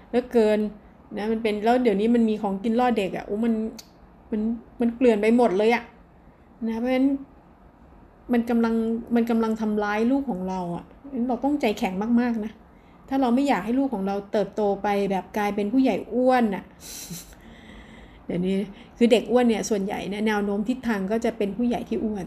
[0.08, 0.58] เหลือเกิน
[1.16, 3.52] นะมันเป็นแล้วเดี๋ยวนี้มันมีของกินล่อเด็กอะ่ะโอ้มัน
[4.30, 4.40] มัน
[4.80, 5.82] มันเกลื่อนไปหมดเลยอะ่ะ
[6.66, 7.08] นะเพราะฉะนั้น
[8.32, 8.74] มันกำลัง
[9.16, 10.84] มันกำลังทำร้ายลูกของเราอะ่ะ
[11.28, 12.52] เราต้องใจแข็งมากๆนะ
[13.08, 16.64] ถ้าเราไม่อยากให้ลูกของเราเติบโตไปแบบกลายเป็นผู้ใหญ่อ้วนอะ่ะ
[18.26, 18.56] เดี๋ยวนี้
[18.98, 22.26] คือเด็กอ้วนเนี่ยส่วนใหญ่เนี่ยแนวโน้มทิศทางก็จะเป็นผู้ใหญ่ที่อ้วน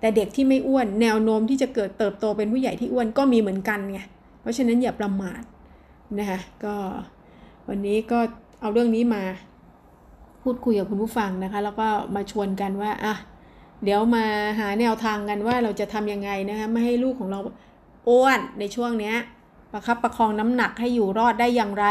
[0.00, 4.00] แต่เด็กที่ไม่อ้วน แนวโน้มที่จะเกิดเติบโตเป็นผู้ใหญ่ที่อ้วนก็มีเหมือนกันไง
[4.40, 5.42] เพราะฉะนั้นอย่าประมาท
[6.18, 6.74] นะคะก็
[7.68, 8.18] วันนี้ก็
[8.60, 9.22] เอาเรื่องนี้มา
[10.42, 13.14] พูดคุยกับคุณผู้ฟังนะคะ แล้วก็มาชวนกันว่าอะ
[13.84, 14.24] เดี๋ยวมา
[14.58, 17.40] หาแนวทางกันว่าเราจะทำยังไงนะคะไม่ให้ลูกของเรา
[18.08, 19.14] อ้วนในช่วงนี้
[19.72, 21.86] ประคับประคองน้ำหนักให้อยู่รอดได้อย่างไร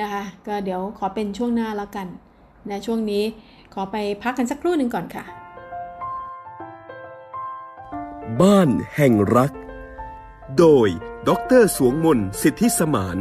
[0.00, 2.06] นะคะก็เดี๋ยวขอเป็นช่วงหน้าแล้วกัน
[2.70, 3.24] นะช่วงนี้
[3.74, 5.24] ขอไปพักกันสักครู่หนึ่งก่อนค่ะ
[8.40, 9.52] บ้านแห่งรัก
[10.58, 10.88] โดย
[11.28, 13.18] ดรสวงมนสิทธิสมาน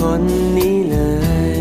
[0.00, 0.24] คน
[0.58, 0.98] นี้เล
[1.58, 1.60] ย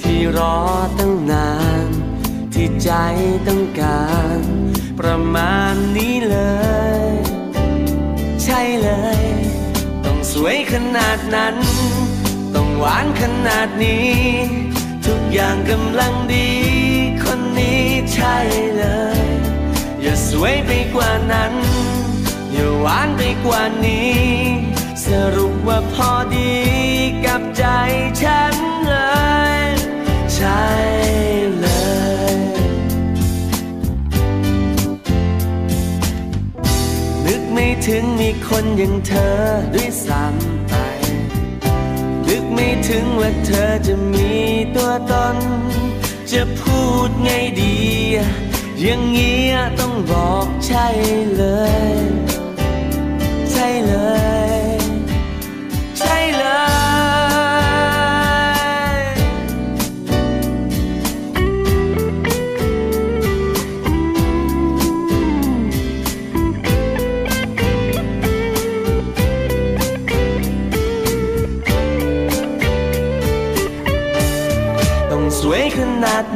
[0.00, 0.58] ที่รอ
[0.98, 1.50] ตั้งนา
[1.84, 1.88] น
[2.54, 2.90] ที่ใจ
[3.48, 4.40] ต้องการ
[4.98, 6.38] ประมาณนี้เล
[7.10, 7.12] ย
[8.42, 9.22] ใช่เลย
[10.04, 11.56] ต้องสวยขนาดนั้น
[12.54, 14.12] ต้องหวานขนาดนี้
[15.06, 16.50] ทุกอย่างกำลังดี
[17.24, 17.82] คนนี้
[18.14, 18.36] ใช่
[18.76, 18.84] เล
[19.18, 19.22] ย
[20.02, 21.52] อย่าสวยไปกว่านั้น
[22.52, 24.67] อย่าหวานไปกว่านี้
[25.10, 26.52] สรุปว่าพอดี
[27.24, 27.64] กับใจ
[28.22, 28.54] ฉัน
[28.86, 28.94] เล
[29.58, 29.62] ย
[30.34, 30.64] ใช่
[31.58, 31.66] เล
[32.34, 32.36] ย
[37.26, 39.36] นึกไม่ถึงมีคนอย่างเธอ
[39.74, 40.74] ด้วยซ้ำไป
[42.28, 44.30] นึกไม่ถึงว่าเธอจะมี
[44.76, 45.36] ตัวตน
[46.32, 47.76] จะพูดไงดี
[48.80, 50.86] อย่างเงี้ยต้องบอกใช่
[51.36, 51.44] เล
[51.94, 52.27] ย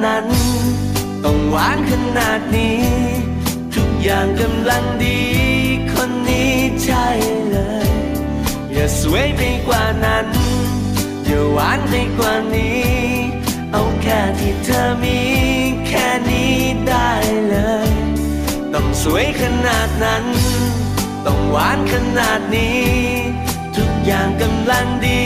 [0.07, 0.27] นั้น
[1.25, 2.83] ต้องหวานขนาดนี้
[3.75, 5.21] ทุกอย่างกำลังดี
[5.93, 6.53] คนนี้
[6.85, 7.07] ใช่
[7.51, 7.91] เลย
[8.73, 10.27] อย่าสวยไปกว่านั้น
[11.25, 12.87] อย่าหวานไปกว่านี้
[13.73, 15.19] เอาแค่ที่เธอมี
[15.89, 16.55] แค่นี้
[16.89, 17.11] ได้
[17.49, 17.57] เล
[17.89, 17.91] ย
[18.73, 20.25] ต้องสวยขนาดนั้น
[21.27, 22.83] ต้องหวานขนาดนี้
[23.77, 25.23] ทุกอย่างกำลังดี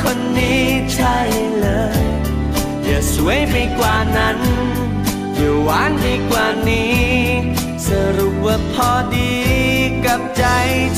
[0.00, 0.62] คนนี้
[0.94, 1.16] ใช่
[1.60, 1.68] เล
[1.98, 2.19] ย
[3.14, 4.38] สวยไปกว่านั้น
[5.34, 7.00] อย่าหวานไปกว่านี้
[7.88, 9.32] สรุปว่าพอดี
[10.06, 10.44] กับใจ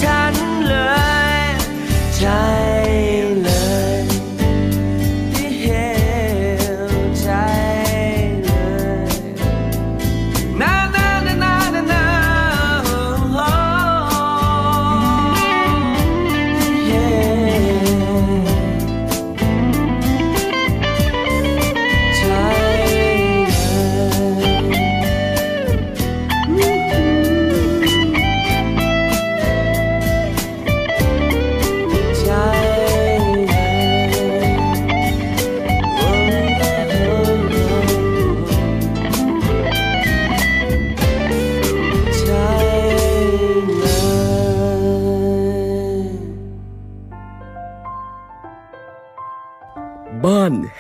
[0.02, 0.34] ฉัน
[0.68, 0.74] เล
[1.34, 1.40] ย
[2.16, 2.44] ใช่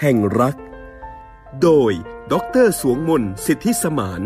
[0.04, 0.56] แห่งรัก
[1.62, 1.92] โดย
[2.32, 2.34] ด
[2.64, 4.22] รสวงมนสิทธิสมาน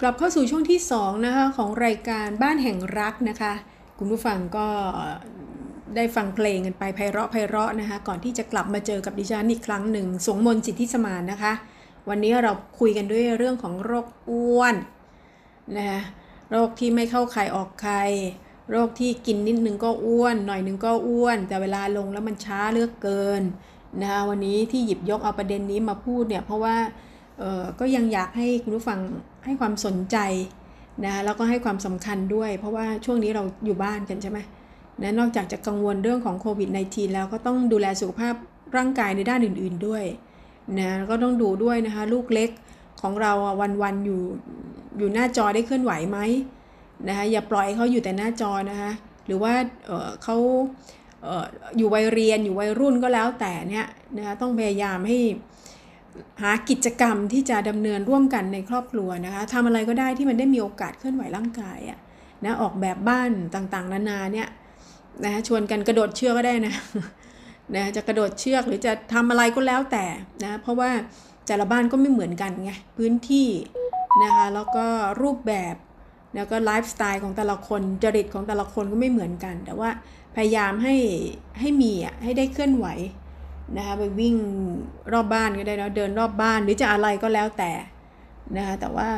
[0.00, 3.52] กลับเข้าสู่ช่วงที่2นะคะของรายการบ้านแห่งรักนะคะ
[3.98, 4.68] คุณผู้ฟังก็
[5.96, 11.52] ได้ฟังเพลงกันไปไพเราะไพเราะนะคะก่อนที่จะกลับมาเจอกับดิฉันอีกครั้งหนึ่งสวงมนต์สิทธิสมานนะคะ
[12.08, 14.74] วันนี้เราคุยกันด้วยเรื่องของโรคอ้วน
[15.76, 16.00] นะคะ
[16.50, 17.96] โรคที่ไม่เข้าใครออกใคร
[18.70, 23.42] โรคที่กินนิดนึงก็อ้วน หน่อยนึงก็อ้วน แต่เวลาลงแล้วมันช้าเลือกเกิน
[24.00, 26.76] นะคะวันนี้ที่หยิบยกเอาประเด็นนี้มาพูดเนี่ยเพราะว่า
[27.38, 28.98] เอ่อก็ยังอยากให้คุณผู้ฟัง
[29.44, 30.16] ให้ความสนใจ
[31.04, 34.38] นะแล้วก็ให้ความสำคัญด้วย เพราะว่าช่วงนี้เราอยู่บ้านกันใช่ไหม
[35.02, 38.34] นะนอกจากจะกังวลเรื่องของโควิด -19 แล้วก็ต้องดูแลสุขภาพ
[38.76, 40.04] ร่างกายในด้านอื่น ๆด้วย
[40.78, 42.50] นะก็ต้องดูด้วยนะคะลูกเล็ก
[43.00, 43.32] ของเรา
[43.82, 44.20] วันๆอยู่
[44.98, 46.18] อยู่หน้าจอได้เคลื่อนไหวไหม
[47.08, 48.90] นะคะอย่าปล่อยเขาอยู่แต่หน้าจอนะคะ
[49.26, 49.52] หรือว่า
[49.86, 50.36] เเขา
[51.76, 53.86] อยู่วัยเรียนอยู่วัยรุ่นก็แล้วแต่เนี่ย
[54.16, 55.18] นะคะต้องพยายามให้
[56.42, 61.98] หากิจกรรมที่จะดำเนินร่วมกันในครอบครัวนะคะทำอะไรก็ได้ที่มันได้มีโอกาสเคลื่อนไหวร่างกายอะ
[62.44, 64.48] นะออกแบบบ้านต่างๆ นานาเนี่ย
[65.24, 66.74] นะชวนกันกระโดดเชือกก็ได้นะ
[67.74, 70.04] นะจะกระโดดเชือกหรือจะทำอะไรก็แล้วแต่
[70.44, 70.90] นะเพราะว่า
[71.46, 73.48] แต่ละบ้านก็ไม่เหมือนกันไงพื้นที่
[74.24, 74.84] นะคะแล้วก็
[75.22, 75.74] รูปแบบ
[76.34, 79.90] แล้วก็ไลฟ์สไตล์ของแต่ละคนจริตของแต่ละคนก็ไม่เหมือนกัน แต่ว่า
[80.36, 80.94] พยายามให้
[81.60, 82.86] ให้มีอะให้ได้เคลื่อนไหว
[83.76, 84.36] นะคะไปวิ่ง
[85.12, 87.72] รอบบ้านก็ได้นะเดินรอบบ้านหรือจะอะไรก็แล้วแต่
[88.56, 89.08] นะคะแต่ว่า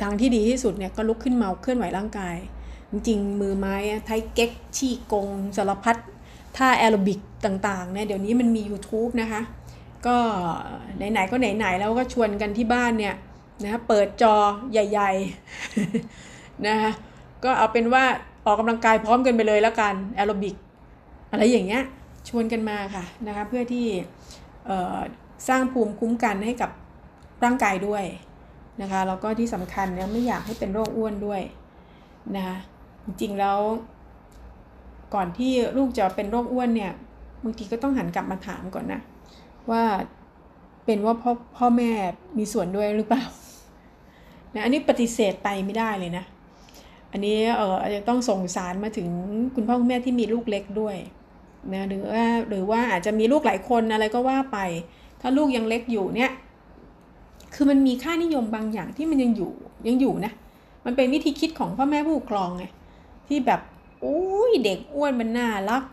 [0.00, 2.36] ทางที่ดีที่สุดเนี่ยก็ลุกขึ้นมาเคลื่อนไหวร่างกาย
[2.90, 5.96] จริงๆ มือไม้อะไทเก๊กชี่กงสารพัด
[6.56, 9.40] ท่าแอโรบิกต่างๆเนี่ยเดี๋ยวนี้มันมี YouTube นะคะ
[10.06, 10.16] ก็
[10.96, 13.14] ไหนๆก็ไหนๆแล้วก็ชวนกันที่บ้านเนี่ย
[13.62, 14.34] นะคะเปิดจอ
[14.72, 16.90] ใหญ่ๆนะคะ
[17.44, 18.04] ก็เอาเป็นว่า
[18.46, 20.56] ออกกำลังกายพร้อมกันไปเลยแล้วกันแอโรบิก
[21.30, 21.82] อะไรอย่างเงี้ย
[22.28, 23.86] ชวนกันมาค่ะนะคะเพื่อที่
[25.48, 26.70] สร้างภูมิคุ้มกันให้กับ
[27.44, 28.04] ร่างกายด้วย
[28.82, 31.40] นะคะแล้วก็ที่สำคัญเนี่ยไม่อยากให้เป็นโรคอ้วนด้วย
[32.36, 32.56] นะคะ
[33.04, 33.58] จริงๆแล้ว
[35.14, 36.92] ก่อนที่ลูกจะเป็นโรคอ้วนเนี่ย
[37.44, 39.00] บางทีก็ต้องหันกลับมาถามก่อนนะ
[39.70, 39.82] ว่า
[40.84, 41.90] เป็นว่าพ่อพ่อแม่
[42.38, 43.22] มีส่วนด้วยหรือเปล่า
[44.54, 46.24] นะอันนี้ปฏิเสธไปไม่ได้เลยนะ
[47.12, 49.08] อันนี้เอออาจจะต้องส่งสารมาถึง
[49.54, 50.96] คุณพ่อคุณแม่ที่มีลูกเล็กด้วย
[51.74, 54.58] นะหรือว่าหรือว่าอาจจะมีลูกหลายคนอะไรก็ว่าไป
[55.20, 56.30] ถ้าลูกยังเล็กอยู่เนี่ย
[57.54, 59.52] คือมันมีค่านิยมบางอย่างที่มันยังอยู่
[59.88, 60.32] ยังอยู่นะ
[60.84, 62.64] มันเป็นวิธีคิดของพ่อแม่ผู้ปกครองไง
[63.28, 63.60] ที่แบบ
[64.04, 65.84] อุ้ยเด็กอ้วนมันน่ารัก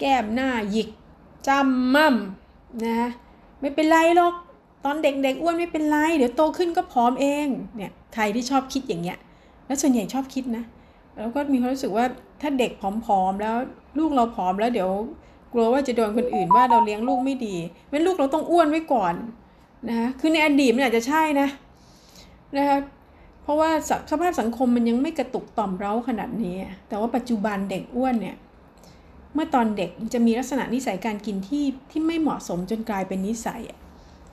[0.00, 0.88] แก้มหน้าหยิก
[1.48, 2.16] จำมั่ม
[2.86, 3.08] นะ
[3.60, 4.34] ไม่เป็นไรหรอก
[4.84, 9.18] ตอนเด็กๆอ้วนไม่เป็นไร เดี๋ยวโตขึ้นก็ผอมเองเนี่ยใครที่ชอบคิดอย่างเงี้ย
[9.66, 10.64] แล้วส่วนใหญ่ชอบคิดนะ
[11.18, 12.04] แล้วก็มีความรู้สึกว่า
[12.40, 12.82] ถ้าเด็กผ
[13.20, 13.56] อมๆแล้ว
[13.98, 14.90] ลูกเราผอมแล้วเดี๋ยว
[15.52, 17.56] กลัวว่าจะโดนคนอื่นว่าเราเลี้ยงลูกไม่ดี
[17.88, 19.14] แม้ลูกเราต้องอ้วนไว้ก่อน
[19.88, 21.48] นะคะคือในอดีตมันอาจจะใช่นะ
[22.56, 22.78] นะคะ
[23.42, 26.54] เพราะว่าสสภาพสังคมมันยังไม่กระตุกต่อมเร้าขนาดนี้
[26.88, 28.36] แต่ว่าปัจจุบันเด็กอ้วนเนี่ย
[29.34, 33.62] เมื่อตอนเด็กจะมีลักษณะนิสัยการกินที่ที่ไม่เหมาะสมจนกลายเป็นนิสัย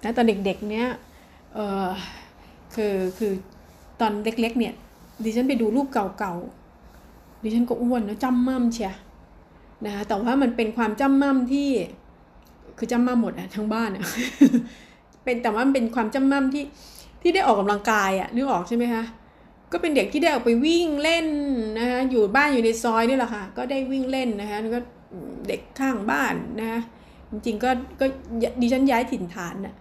[0.03, 0.87] นะตอนเด็กๆเนี้ย
[1.53, 1.89] เออ
[2.75, 3.31] คือคือ
[3.99, 4.73] ตอนเล็กๆเนี่ย
[5.23, 8.93] ดิฉันไปดูรูปเก่าๆดิฉันก็อ้วนนะจำมั่มเชีย
[9.85, 11.69] นะคะแต่ว่ามันเป็นความจำมั่มที่
[12.77, 14.03] คือจำมั่มหมดอะทั้งบ้านอะ
[15.23, 16.63] เป็นแต่ว่ามันเป็นความจำมั่มที่
[17.21, 19.03] ที่ได้ออกกำลังกายอะนึกออกใช่ไหมคะ
[19.71, 21.27] ก็เป็นเด็กที่ได้ออกไปวิ่งเล่น
[21.77, 24.79] นะคะอยู่บ้านอยู่ในซอยนี่แหละค่ะก็ได้วิ่งเล่นนะคะแล้วก็
[25.47, 26.79] เด็กข้างบ้านนะคะ
[27.31, 28.05] จริงๆก็ก็
[28.61, 29.73] ดิฉันย้ายถิ่นฐานนะ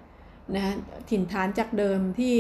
[0.55, 0.73] นะคะ
[1.11, 2.35] ถิ่นฐานจากเดิมที่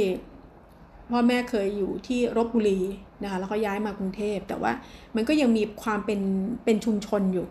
[1.11, 2.81] พ่อแม่เคยอยู่ที่รบบุรี
[3.23, 4.73] นะคะแล้วก็ย้ายมากรุงเทพ แต่ว่า
[5.17, 6.21] มันก็ยังมีความเป็น
[6.65, 7.47] เป็นชุมชนอยู่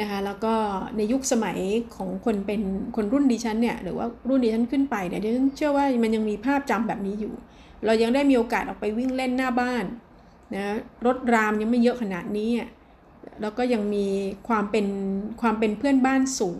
[0.00, 0.54] นะคะแล้วก็
[0.96, 1.58] ในยุคสมัย
[1.96, 2.60] ของคนเป็น
[2.96, 7.34] คนรุ่นดิฉันเนี่ยหรือว่ารุ่นดิฉันขึ้นไปเนี่ยดิฉันเชื่อว่ามันยังมีภาพจำแบบนี้อยู่
[7.86, 9.84] เรายังได้มีโอกาสออกไปวิ่งเล่นหน้าบ้าน
[10.54, 12.50] นะรถรามยังไม่เยอะขนาดนี้
[13.40, 14.06] แล้วก็ยังมี
[14.48, 14.86] ความเป็น
[15.40, 16.58] ความเป็นเพื่อนบ้านสูง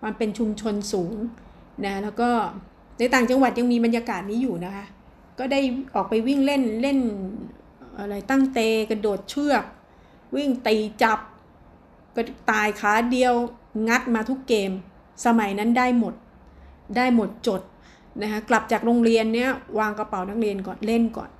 [0.00, 1.12] ความเป็นชุมชนสูง
[1.84, 2.30] นะแล้วก็
[2.98, 4.86] ในต่างจังหวัดยังมีบรรยากาศนี้อยู่นะคะ
[5.38, 5.60] ก็ได้
[5.94, 6.98] ออกไปวิ่งเล่นเล่น
[7.98, 9.64] อะไรตั้งเตกระโดดเชือก
[10.36, 11.18] วิ่งตีจับ
[12.16, 13.34] ก็ตายขาเดียว
[13.88, 14.70] งัดมาทุกเกม
[15.26, 16.14] สมัยนั้นได้หมด
[16.96, 17.62] ได้หมดจด
[18.22, 21.30] นะคะกลับจากโรงเรียนเนี้ยวางกระเป๋านักเรียนก่อนเล่นก่อน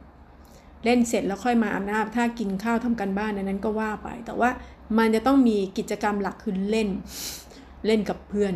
[0.85, 4.51] เล่นเสร็จแล้วค่อยมาอาบน้ำถ้ากินข้าวทำกันบ้านนั้นก็ว่าไป แต่ว่า
[4.99, 6.88] มันจะต้องมีกิจกรรมหลักคือเล่น
[7.87, 8.53] เล่นกับเพื่อน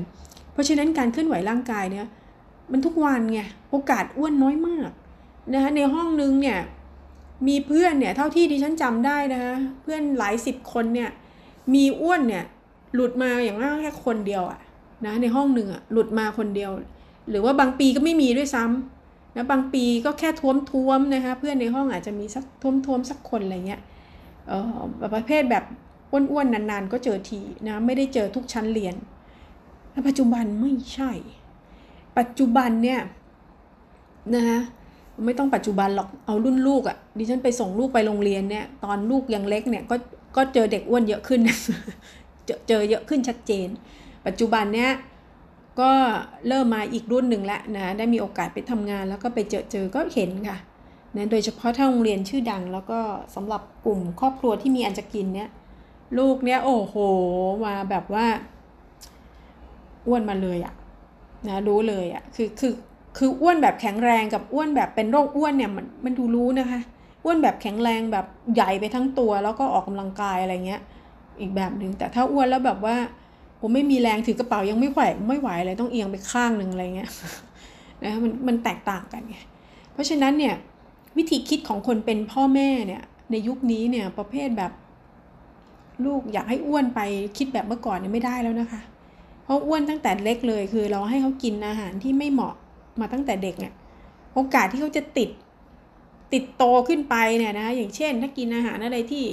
[0.57, 2.07] เพราะฉะนั้นการเคลื่อนไหวร่างกายเนี่ย
[2.73, 3.41] มันทุกวันไง
[3.71, 4.91] โอกาสอ้วนน้อยมาก
[5.55, 6.59] นะคะในห้องนึงเนี่ย
[7.49, 11.11] มีเพื่อนเนี่ยเท่าที่ดิฉันจำได้นะคะเพื่อนหลายสิบคนเนี่ย
[11.75, 12.45] มีอ้วนเนี่ย
[12.95, 14.59] หลุดมาอย่างมากแค่คนเดียวอะ
[15.07, 16.71] นะในห้องหนึ่งอะหลุดมาคนเดียว
[17.31, 23.81] หรือว่าบางปีก็ไม่มีด้วยซ้ำนะบางปีก็แค่ท้วมท้วมนะคะเพื่อนในห้องอาจจะมีสักท้วมท้วมสักคนอะไรเงี้ย
[24.49, 24.81] เออ
[25.15, 25.65] ประเภทแบบ
[26.13, 28.95] อ้วนๆนานๆ ก็เจอทีนะไม่ได้เจอทุกชั้นเรียน
[30.09, 31.13] ปัจจุบันไม่ใช่
[32.19, 33.01] ปัจจุบันเนี่ย
[34.35, 34.61] นะคะ
[35.25, 39.97] ไม่ต้องปัจจุบันหรอกเอารุ่นลูกอะ่ะดิฉันไปส่งลูกไปโรงเรียนเนี่ยตอนลูกยังเล็กเนี่ยก็
[40.37, 41.41] ก็เจอเด็กอ้วนเยอะขึ้น
[42.47, 43.69] เจอเจอเยอะขึ้นชัดเจน
[44.27, 44.91] ปัจจุบันเนี้ย
[45.81, 45.93] ก็
[46.49, 50.59] เริ่มมาอีกรุ่นหนึ่งแล้วนะได้มีโอกาสไปทำงานแล้วก็ไปเจอเจอก็เห็นค่ะ
[51.15, 52.99] นะโดยเฉพาะถ้าโรงเรียนชื่อดัง แล้วก็
[53.35, 55.49] สำหรับกลุ่มครอบครัวที่มีอันจะกินเนี่ย
[56.19, 56.95] ลูกเนี่ยโอ้โห
[57.65, 58.27] มาแบบว่า
[60.07, 60.75] อ้วนมาเลยอะ
[61.49, 62.73] นะรู้เลยอะคือคือ
[63.17, 66.81] คืออ้วนแบบแข็งแรงกับอ้วนแบบเป็นโรคอ้วนเนี่ยมันมันดูรู้นะคะ
[67.25, 70.81] อ้วนแบบแข็งแรงแบบใหญ่ไปทั้งตัว แล้วก็ออกกำลังกายอะไรเงี้ย
[71.41, 72.97] อีกแบบหนึ่งแต่ถ้าอ้วนแล้วแบบว่า
[73.61, 77.11] ผมไม่มีแรงถือกระเป๋ายังไม่ไหวไม่ไหวเลยต้องเอียงไปข้างหนึ่งอะไรเงี้ย
[78.05, 79.39] นะมันมันแตกต่างกันไง
[79.93, 80.55] เพราะฉะนั้นเนี่ย
[81.17, 84.73] วิธีคิดของคนเป็นพ่อแม่เนี่ยในยุคนี้เนี่ยประเภทแบบ
[86.05, 87.01] ลูกอยากให้อ้วนไป
[87.37, 88.81] คิดแบบเมื่อก่อนเนี่ยไม่ได้แล้วนะคะ
[89.47, 92.55] เพราะอ้วนตั้งแต่เล็กเลย คือเราให้เขากินอาหารที่ไม่เหมาะ
[93.01, 93.75] มาตั้งแต่เด็กเนี่ย
[94.35, 95.31] โอกาสที่เขาจะติด
[96.33, 99.25] ติดโตขึ้นไปเนี่ยนะอย่างเช่น ถ้ากินอาหารอะไรที่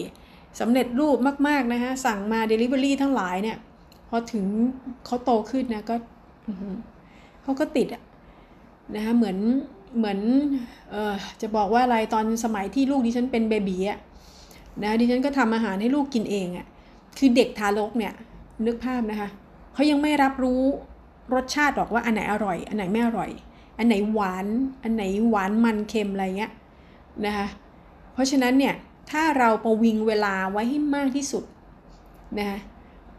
[0.59, 3.57] สำเร็จรูปมากๆนะคะสั่งมา Delivery ทั้งหลายเนี่ย
[4.09, 4.45] พอถึง
[5.05, 5.95] เขาโตขึ้นนะก็
[7.43, 8.03] เขาก็ติดอะ
[8.95, 9.38] นะคะเหมือน
[9.97, 10.20] เหมือน
[10.91, 13.99] เออจะบอกว่าอะไรตอนสมัยที่ลูกดิฉันเป็นเบบีอะ
[14.84, 16.66] นะดิฉันก็ทำอาหารให้ลูกกินเองอะ
[17.18, 18.14] คือเด็กทารกเนี่ย
[18.66, 19.30] นึกภาพนะคะ
[19.74, 20.62] เขายังไม่รับรู้
[21.34, 23.32] รสชาติหรอกว่าอันไหนอร่อย อันไหนไม่อร่อย
[23.78, 24.48] อันไหนหวาน
[24.84, 26.52] อันไหนหวานมันเค็มอะไรเงี้ย
[27.26, 27.48] นะคะ
[28.14, 28.74] เพราะฉะนั้นเนี่ย
[29.12, 31.44] ถ้าเราประวิงเวลาไว้ให้มากที่สุด
[32.38, 32.60] นะคะ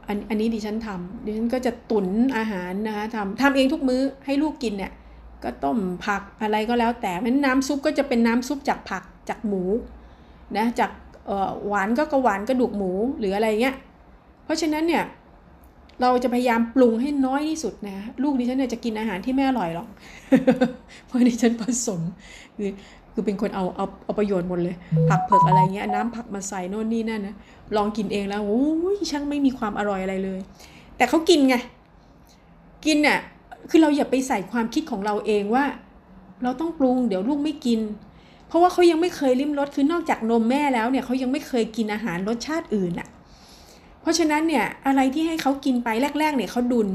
[0.07, 4.93] อันอันนี้ดิฉันทำดิฉันก็จะตุนอาหารนะคะทำทำเองทุกมื้อให้ลูกกินเนี่ย
[5.45, 9.63] ก็ต้มผักอะไรก็แล้วแต่เพราะน้ำซุปก็จะเป็นน้ำซุปจากผักจากหมู
[10.57, 10.91] นะจาก
[11.67, 13.77] หวานก็กระหวานกระดูกหมูหรืออะไรเงี้ย
[14.45, 15.05] เพราะฉะนั้นเนี่ย
[16.01, 19.89] เราจะพยายามปรุงให้น้อยที่สุดนะลูกดิฉันเนี่ยจะกินอาหารที่ไม่อร่อยหรอก
[21.07, 22.01] เพราะดิฉันผสม
[22.57, 22.71] คือ
[23.13, 24.75] คือเป็นคนเอาเอาเอาประโยชน์หมดเลย
[25.11, 27.35] ผักเผือกอะไรเงี้ยน้ำผักมาใส่โน่นนี่นั่นนะ
[27.77, 30.41] ลองกินเองแล้วโอ้ยช่างไม่มีความอร่อยอะไรเลย
[30.97, 31.55] แต่เขากินไง
[32.87, 33.19] กินน่ะ
[33.71, 35.65] คือเราอย่าไปใส่ความคิดของเราเองว่า
[36.43, 37.81] เราต้องปรุงเดี๋ยวลูกไม่กิน
[38.49, 43.09] เพราะว่าเขายังไม่เคยลิ้มรสคือนอกจากนมแม่แล้วเนี่ยเขายังไม่เคยกินอาหารรสชาติอื่นอะ
[44.05, 45.89] เพราะฉะนั้นเนี่ยอะไรที่ให้เขากินไป
[46.21, 46.89] แรก ๆ เนี่ยเขาดุน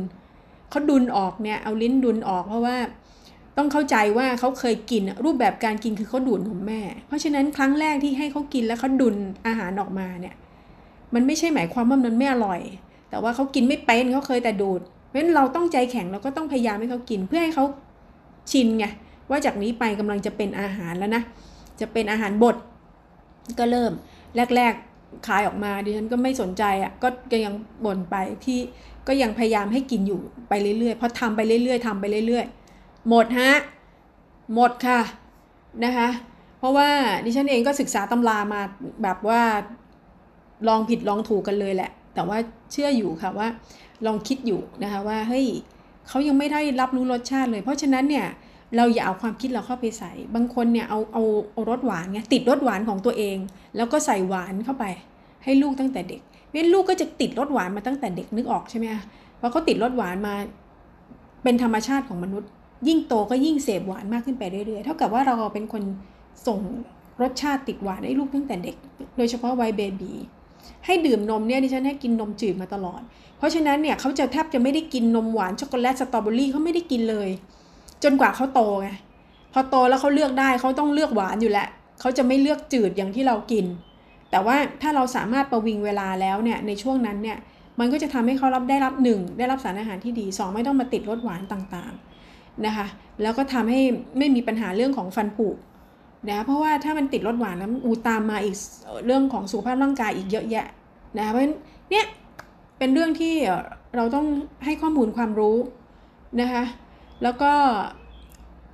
[0.70, 2.78] เขาดุนออกเนี่ยเอาลิ้นดุนออกเพราะว่า
[3.57, 9.16] ต้องเข้าใจว่าเขาเคยกินรูปแบบการกินคือเขาดูดนมแม่ เพราะฉะนั้นครั้งแรกที่ให้เขากินแล้วเขาดุน
[9.47, 10.36] อาหารออกมาเนี่ย
[11.14, 12.62] มันไม่ใช่หมายความว่ามันไม่อร่อย
[13.10, 17.66] แต่ว่าเขากินไม่เป็นเขาเคยแต่ดูดเพราะฉะนั้นเราต้องใจแข็งเราก็ต้องพยายามให้เขากินเพื่อให้เขา
[18.51, 18.86] ชินไง
[19.30, 21.24] ว่าจากนี้ไปกำลังจะเป็นอาหารแล้วนะ
[21.82, 22.55] จะเป็นอาหารบด
[23.60, 23.91] ก็เริ่ม
[24.55, 24.88] แรก ๆ
[25.28, 26.91] ขายออกมาดิฉันก็ไม่สนใจอะ่ะ
[27.32, 27.53] ก็ยัง
[27.86, 28.60] บ่นไปที่
[29.07, 33.51] ก็ยังพยายามให้กินอยู่ไปเรื่อยๆเพราะทำไปเรื่อยๆทำไปเรื่อยๆ หมดฮะ
[34.53, 34.99] หมดค่ะ
[35.84, 36.10] นะคะ
[36.60, 36.89] เพราะว่า
[37.26, 38.62] ดิฉันเองก็ศึกษาตำรามา
[39.03, 39.41] แบบว่า
[40.68, 42.38] ลองผิดลองถูกกันเลยแหละ แต่ว่า
[42.72, 43.47] เชื่ออยู่ค่ะว่า
[44.05, 45.45] ลองคิดอยู่นะคะว่าเฮ้ย
[46.07, 48.28] เขายังไม่ได้รับรู้รสชาติเลย เพราะฉะนั้นเนี่ย
[48.76, 53.38] เราอย่าเอาความคิดเราเข้าไปใส่ บางคนเนี่ยเอาเอาเอารสหวานไงติดรสหวานของตัวเอง
[53.76, 54.86] แล้วก็ใส่หวานเข้าไป
[55.43, 58.86] ให้ลูกตั้งแต่เด็กเพราะลูกก็จะติดรสหวานมาตั้งแต่เด็กนึกออกใช่ไหม
[59.38, 60.34] เพราะเขาติดรสหวานมา
[61.43, 62.49] เป็นธรรมชาติของมนุษย์
[62.88, 65.84] ยิ่งโตก็ยิ่งเสพหวานมากขึ้นไปเรื่อยๆ เท่ากับว่าเราเป็นคน
[66.47, 66.59] ส่ง
[67.22, 68.76] รสชาติติดหวานให้ลูกตั้งแต่เด็ก
[69.17, 70.13] โดยเฉพาะวัยเบบี
[70.86, 73.01] ให้ดื่มนมเนี่ยดิฉันให้กินนมจืดมาตลอด
[73.38, 77.30] เพราะฉะนั้นเนี่ยเขาจะแทบจะไม่ได้กินนมหวานช็อกโกแลตสตรอเบอรี่เขาไม่ได้กินเลย
[78.03, 78.89] จนกว่าเขาโตไง
[79.53, 81.67] พอโตแล้วเขาเลือกได้เขาต้องเลือกหวานอยู่แล้ว
[81.99, 83.65] เขาจะไม่เลือกจืดอย่างที่เรากิน
[84.31, 87.37] แต่ว่าถ้าเราสามารถประวิงเวลาแล้วเนี่ยในช่วงนั้นเนี่ย
[87.79, 92.87] มันก็จะทำให้เขารับได้รับหนึ่งได้รับสารอาหารที่ดีสองไม่ต้องมาติดรสหวานต่างๆนะคะ
[93.21, 93.81] แล้วก็ทำให้
[94.17, 95.47] ไม่มีปัญหาเรื่องของฟันผุ
[96.29, 98.55] นะเพราะว่าถ้ามันติดรสหวานแล้วอูตามมาอีก
[99.05, 100.65] เรื่องของสุขภาพร่างกายอีกเยอะแยะ
[101.17, 101.41] นะเพราะ
[101.91, 102.05] เนี่ย
[102.77, 103.33] เป็นเรื่องที่
[103.95, 104.27] เราต้อง
[104.65, 105.57] ให้ข้อมูลความรู้
[106.41, 106.63] นะคะ
[107.24, 107.51] แล้วก็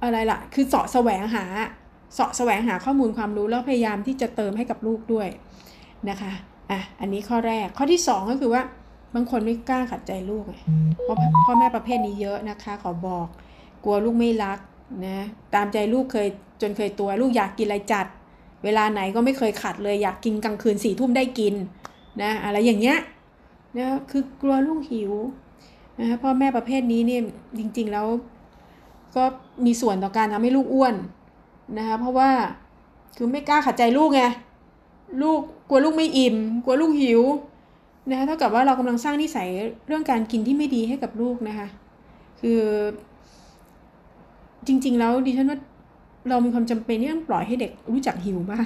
[0.04, 1.46] อะไรล่ะ คือเสาะแสวงหา
[2.14, 5.28] เสาะแสวงหาข้อมูลความรู้แล้วพยายามที่จะเติมให้กับลูกด้วย
[6.10, 6.32] นะคะ
[6.72, 8.62] อะอันนี้ข้อแรกข้อที่ 2 ก็คือว่า
[9.16, 10.44] บางคนไม่กล้าขัดใจลูก
[11.04, 13.28] เพราะพ่อแม่ประเภทนี้เยอะนะคะ ขอบอก
[13.84, 14.60] กลัวลูกไม่รัก
[15.06, 15.26] นะ
[15.56, 16.28] ตามใจลูกเคย
[16.62, 18.06] จนเคยตัวลูกอยากกินอะไรจัด
[18.64, 21.54] เวลาไหนก็ไม่เคยขัดเลยอยากกินกลางคืนสี่ทุ่มได้กิน
[22.22, 22.98] นะอะไรอย่างเงี้ย
[23.78, 25.14] นะคือกลัวลูกหิว
[26.00, 27.22] นะพ่อแม่ประเภทนี้เนี่ย
[27.60, 28.08] จริง ๆ แล้ว
[29.16, 29.24] ก็
[29.66, 30.96] มีส่วนต่อการทำให้ลูกอ้วน
[31.78, 32.30] นะคะเพราะว่า
[33.18, 34.24] คือไม่กล้าขัดใจลูกไง
[35.22, 35.40] ลูก
[35.70, 37.22] กลัวลูกไม่อิ่ม กลัวลูกหิว
[38.10, 39.48] นะคะเท่ากับว่าเรากำลังสร้างนิสัย
[39.88, 41.68] เรื่องการกินที่ไม่ดีให้กับลูกนะคะ
[42.42, 42.62] คือ
[44.68, 45.60] จริง ๆ แล้วดิฉันว่า
[46.30, 48.66] เรามีความจำเป็นที่ต้องปล่อยให้เด็กรู้จักหิวบ้าง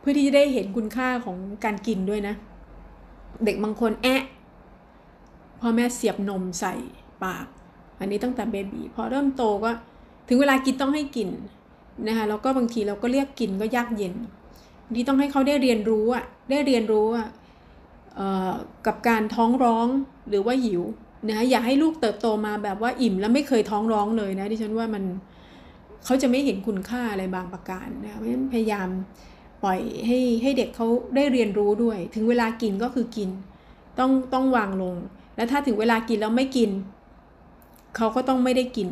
[0.00, 2.34] เพื่อที่จะได้เห็นคุณค่าของการกินด้วยนะ
[3.44, 4.22] เด็กบางคนแอะ
[5.60, 6.74] พ่อแม่เสียบนมใส่
[7.24, 7.46] ปาก
[8.00, 9.70] อันนี้ตั้งแต่เบบีพอเริ่มโตก็
[10.28, 11.28] ถึงเวลากินต้องให้กิน
[12.08, 14.14] นะคะแล้วก็บางทีเราก็เรียกกินก็ยากเย็น
[14.96, 17.28] ที่ต้องให้เขาได้เรียนรู้อะได้เรียนรู้อะ
[18.86, 19.86] กับการท้องร้อง
[20.28, 20.82] หรือว่าหิว
[21.28, 25.04] นะคะอย่าให้ลูกเติบโตมาแบบว่าอิ่มแล้วไม่เคยท้องร้องเลยนะดิฉันว่ามัน
[26.04, 28.88] เขาจะไม่เห็นคุณค่าอะไรบางประการนะเพราะฉะนั้นพยายาม
[29.62, 30.86] ปล่อยให้ให้เด็กเขา
[31.16, 33.30] ได้เรียนรู้ด้วย ถึงเวลากินก็คือกิน
[33.98, 34.94] ต้องต้องวางลง
[35.36, 36.70] แล้วถ้าถึงเวลากินแล้วไม่กิน
[37.96, 38.88] เขาก็ต้องไม่ได้กิน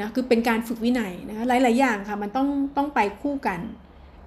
[0.00, 3.60] นะคือเป็นการฝึกวินัยนะคะหลาย ๆ อย่างค่ะมันต้องต้องไปคู่กัน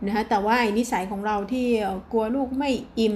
[0.05, 1.65] นะคะแต่ว่าไอ้นิสัยของเราที่
[2.11, 2.69] กลัวลูกไม่
[2.99, 3.15] อิ่ม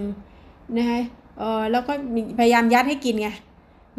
[0.78, 1.00] นะคะ
[1.40, 1.94] เออแล้วก็
[2.40, 3.30] พยายามยัดให้กินไง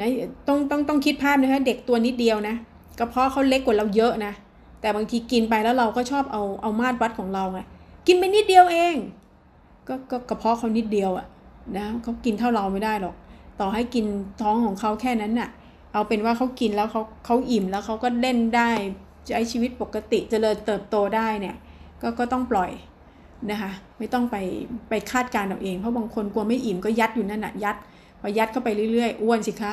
[0.01, 0.09] นะ
[0.49, 2.55] ต้องต้องต้องคิดภาพนะคะเด็กตัวนิดเดียวนะ
[2.99, 4.33] กระเพาะเขาเล็กกว่าเราเยอะนะ
[4.81, 7.61] แต่บางทีกินไปแล้วเราก็ชอบเอาเอามาตรวัดของเราไง
[8.07, 8.97] กินไปนิดเดียวเอง
[9.89, 11.27] ก็ก็กระเพาะเขานิดเดียวอะ
[11.77, 13.15] นะเขากินเท่าเราไม่ได้หรอก
[13.61, 14.05] ต่อให้กิน
[14.41, 15.49] ท้องของเขาแค่นั้นน่ะ
[15.93, 18.71] เอาเป็นว่าเขากินแล้วเขาเขาอิ่มแล้วเขาก็เล่นได้
[19.27, 21.57] ใช้ชีวิตปกติจเจริญเติบโตได้เนี่ย
[22.03, 22.71] ก็ก็ต้องปล่อย
[23.51, 24.37] นะคะไม่ต้องไป
[24.89, 27.77] ไปคาดการณ์เอาเอง เพราะบางคนกลัวไม่อิ่มก็ยัดอยู่นั่นน่ะยัด
[28.21, 29.73] พอยัดเข้าไปเรื่อยๆ อ้วนสิคะ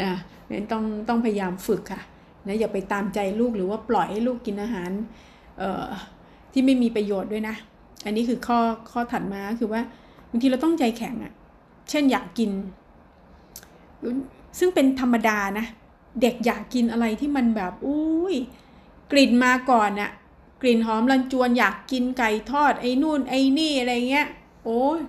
[0.00, 0.10] นะ
[0.50, 2.00] นั้นต้องต้องพยายามฝึกค่ะ
[2.46, 4.90] นะอย่าไปตามใจลูกหรือว่าปล่อยให้ลูกกินอาหาร
[5.58, 5.86] เอ่อ
[6.52, 7.56] ที่ไม่มีประโยชน์ด้วยนะ
[8.04, 8.58] อันนี้คือข้อ
[8.90, 9.80] ข้อถัดมาคือว่า
[10.30, 11.32] บางทีเราต้องใจแข็งอะ่ะ
[11.90, 12.50] เช่นอยากกิน
[14.58, 15.66] ซึ่งเป็นธรรมดานะ
[16.22, 18.36] เด็กอยากกินอะไรที่มันแบบอุ้ย
[19.12, 20.10] กลิ่นมาก่อนอะ
[20.62, 24.28] กลิ่นหอมรันจวนอยากกินไก่ทอดไอ้นู่นไอ้นี่อะไรเงี้ย
[24.64, 25.00] โอ้ย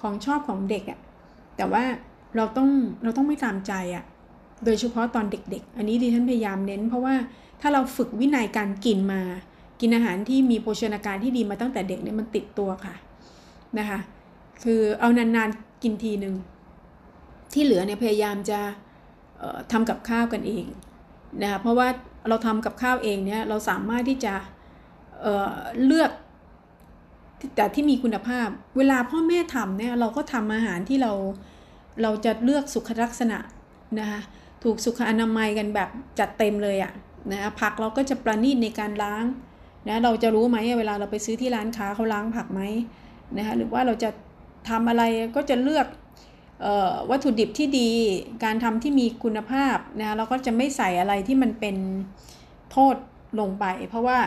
[0.00, 0.98] ของชอบของเด็กอะ
[1.56, 1.84] แต่ว่า
[2.36, 2.68] เราต้อง
[3.02, 4.04] เราต้องไม่ตามใจอะ
[4.64, 7.14] โดยเฉพาะตอนเด็กๆ อันนี้ดิฉันพยายามเน้น เพราะว่า
[7.60, 9.22] ถ้าเราฝึกวินัยการกินมา
[9.80, 12.94] กินอาหารที่มีโภชนาการที่ดีมาตั้งแต่เด็กเนี่ยมันติดตัวค่ะ
[13.78, 13.98] นะคะ
[14.62, 16.34] คือเอานานๆกินทีหนึ่ง
[17.58, 18.60] ที่เหลือเนี่ยพยายามจะ
[19.38, 20.66] เอ่อทำกับข้าวกันเอง
[21.42, 21.88] นะคะเพราะว่า
[22.28, 24.34] เราทำกับข้าวเองเนี่ยเราสามารถที่จะ
[25.22, 26.10] เเลือก
[27.56, 31.12] แต่ที่มีคุณภาพ เวลาพ่อแม่ทำเนี่ยเราก็ทำอาหารที่เรา
[32.02, 33.38] เราจะเลือกสุขลักษณะ
[33.98, 34.20] นะคะ
[34.62, 35.88] ถูกสุขอนามัยกันแบบ
[36.18, 36.92] จัดเต็มเลยอะ
[37.32, 39.24] นะคะผักเราก็จะประณีตในการล้าง
[39.86, 42.60] นะเราจะรู้ไหมเวลาเราไปซื้อที่ร้านค้าเขาล้างผักไหม
[43.36, 44.10] นะคะหรือว่าเราจะ
[44.68, 45.02] ทำอะไร
[45.36, 45.86] ก็จะเลือก
[47.10, 47.88] วัตถุดิบที่ดี
[48.44, 51.76] การทำที่มีคุณภาพนะเราก็จะไม่ใส่อะไรที่มันเป็น
[52.70, 52.96] โทษ
[53.40, 54.18] ลงไป เพราะว่า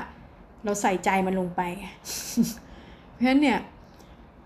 [0.63, 1.61] เราใส่ใจมันลงไป
[3.11, 3.59] เพราะฉะนั้นเนี่ย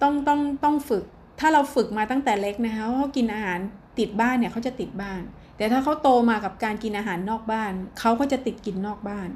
[0.02, 1.04] ต้องต้องต้องฝึก
[1.40, 3.60] ถ้าเราฝึกมาตั้งแต่เล็กนะคะเขากินอาหาร
[4.00, 5.22] ติดบ้านเนี่ยเขาจะติดบ้าน
[5.58, 9.30] แต่ถ้าเขาโตมากับการกินอาหารนอกบ้านเขาก็จะติดกินนอกบ้าน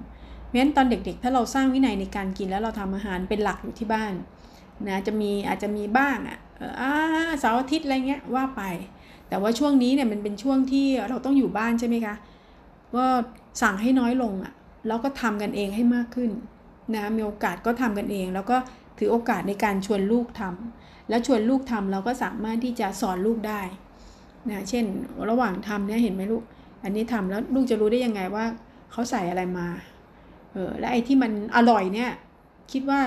[0.45, 4.13] เพราะฉะนั้นตอนเด็กๆ ถ้าเราสร้างวินัยในการกินแล้วเราทำอาหารเป็นหลักอยู่ที่บ้าน
[4.87, 6.91] นะจะมีอาจจะมีบ้างอะเอออ่า
[7.39, 8.61] เสาร์อาทิตย์อะไรเงี้ยว่าไป
[9.29, 12.15] แต่ว่าช่วงนี้เนี่ยมันเป็นช่วงที่เราต้องอยู่บ้านใช่ไหมคะ
[12.95, 13.05] ก็
[13.61, 14.53] สั่งให้น้อยลงอะ
[14.87, 16.31] แล้วก็ทำกันเองให้มากขึ้น
[16.95, 18.57] นะมีโอกาสก็ทำกันเอง แล้วก็
[18.97, 23.61] ถือโอกาสในการชวนลูกทำแล้วชวนลูกทำเราก็สามารถที่จะสอนลูกได้
[24.49, 24.85] นะเช่น
[25.29, 26.43] ระหว่างทำเนี่ยเห็นไหมลูก
[26.83, 28.45] อันนี้ทำแล้วลูกจะรู้ได้ยังไงว่า
[28.91, 29.67] เขาใส่อะไรมา
[30.51, 32.11] เออและไอ้ที่มันอร่อยเนี่ย
[32.71, 33.01] คิดว่า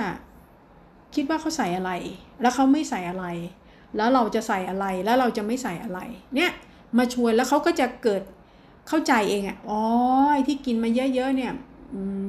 [1.14, 1.92] คิดว่าเขาใส่อะไร
[2.40, 3.26] แล้วเขาไม่ใส่อะไร
[3.96, 6.00] แล้วเราจะใส่อะไรแล้วเราจะไม่ใส่อะไร
[6.34, 6.50] เนี่ย
[6.98, 8.22] มาชวนแล้วเขาก็จะเกิด
[8.88, 9.80] เข้าใจเองอะอ๋อ
[10.32, 11.52] ไอ้ที่กินมาเยอะๆเนี่ย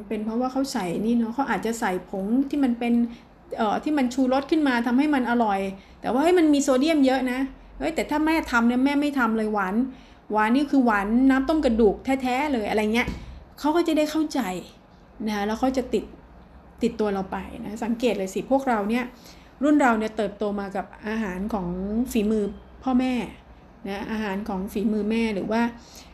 [0.07, 2.93] เป็นเพราะว่าเขาใส่นี่เนาะเขาอาจจะใส่ผงที่มันเป็น
[3.57, 5.59] เอ่อที่มันชูรสขึ้นมาทำให้มันอร่อย
[6.01, 7.39] แต่ว่าเฮ้ยมันมีโซเดียมเยอะนะ
[7.79, 9.75] เฮ้ยแต่ถ้าแม่ทำเนี่ยแม่ไม่ทำเลยหวาน
[10.31, 13.07] หวานนี่คือหวานน้ำต้มกระดูกแท้ๆเลยอะไรเงี้ย
[13.59, 14.39] เขาก็จะได้เข้าใจ
[15.27, 16.03] นะแล้วเขาจะติด
[16.83, 19.03] ติดตัวเราไปนะสังเกตเลยสิพวกเราเนี่ย
[19.63, 21.67] รุ่นเราเนี่ยเติบโตมากับอาหารของ
[22.11, 22.43] ฝีมือ
[22.83, 23.13] พ่อแม่
[23.89, 25.61] นะอาหารของฝีมือแม่หรือว่า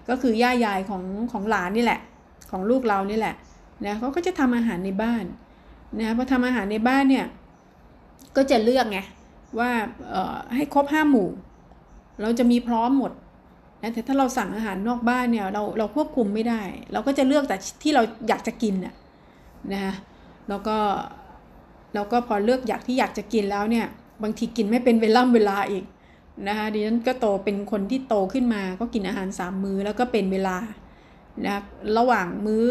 [0.09, 1.99] ก็คือย่ายายของของหลานนี่แหละ
[2.51, 3.35] ของลูกเรานี่แหละ
[3.85, 5.23] นะเขาก็จะทำอาหารในบ้าน
[5.99, 7.25] นะพอทำอาหารในบ้านเนี่ย
[8.35, 8.99] ก็จะเลือกไง
[9.59, 9.71] ว่า
[10.09, 11.29] เอ่อให้ครบห้าหมู่
[12.21, 13.11] เราจะมีพร้อมหมด
[13.81, 16.61] นะแต่ถ้าเราสั่งอาหารนอกบ้านเนี่ยเราเราควบคุมไม่ได้
[16.93, 18.93] เราก็จะเลือกแต่ที่เราอยากจะกินน่ะ
[19.73, 19.93] นะ
[20.49, 20.77] แล้วก็
[21.93, 23.85] แล้วก็พอเลือกอยากที่อยากจะกินแล้วเนี่ย
[24.23, 25.83] บางทีกินไม่เป็นเวล่ำเวลาอีก
[26.47, 30.57] นะคะดิฉันก็โตเป็นคนที่โตขึ้นมาก็กินอาหารสามมื้อแล้วก็เป็นเวลา
[31.45, 31.55] นะ
[31.97, 32.63] ระหว่างมื้อ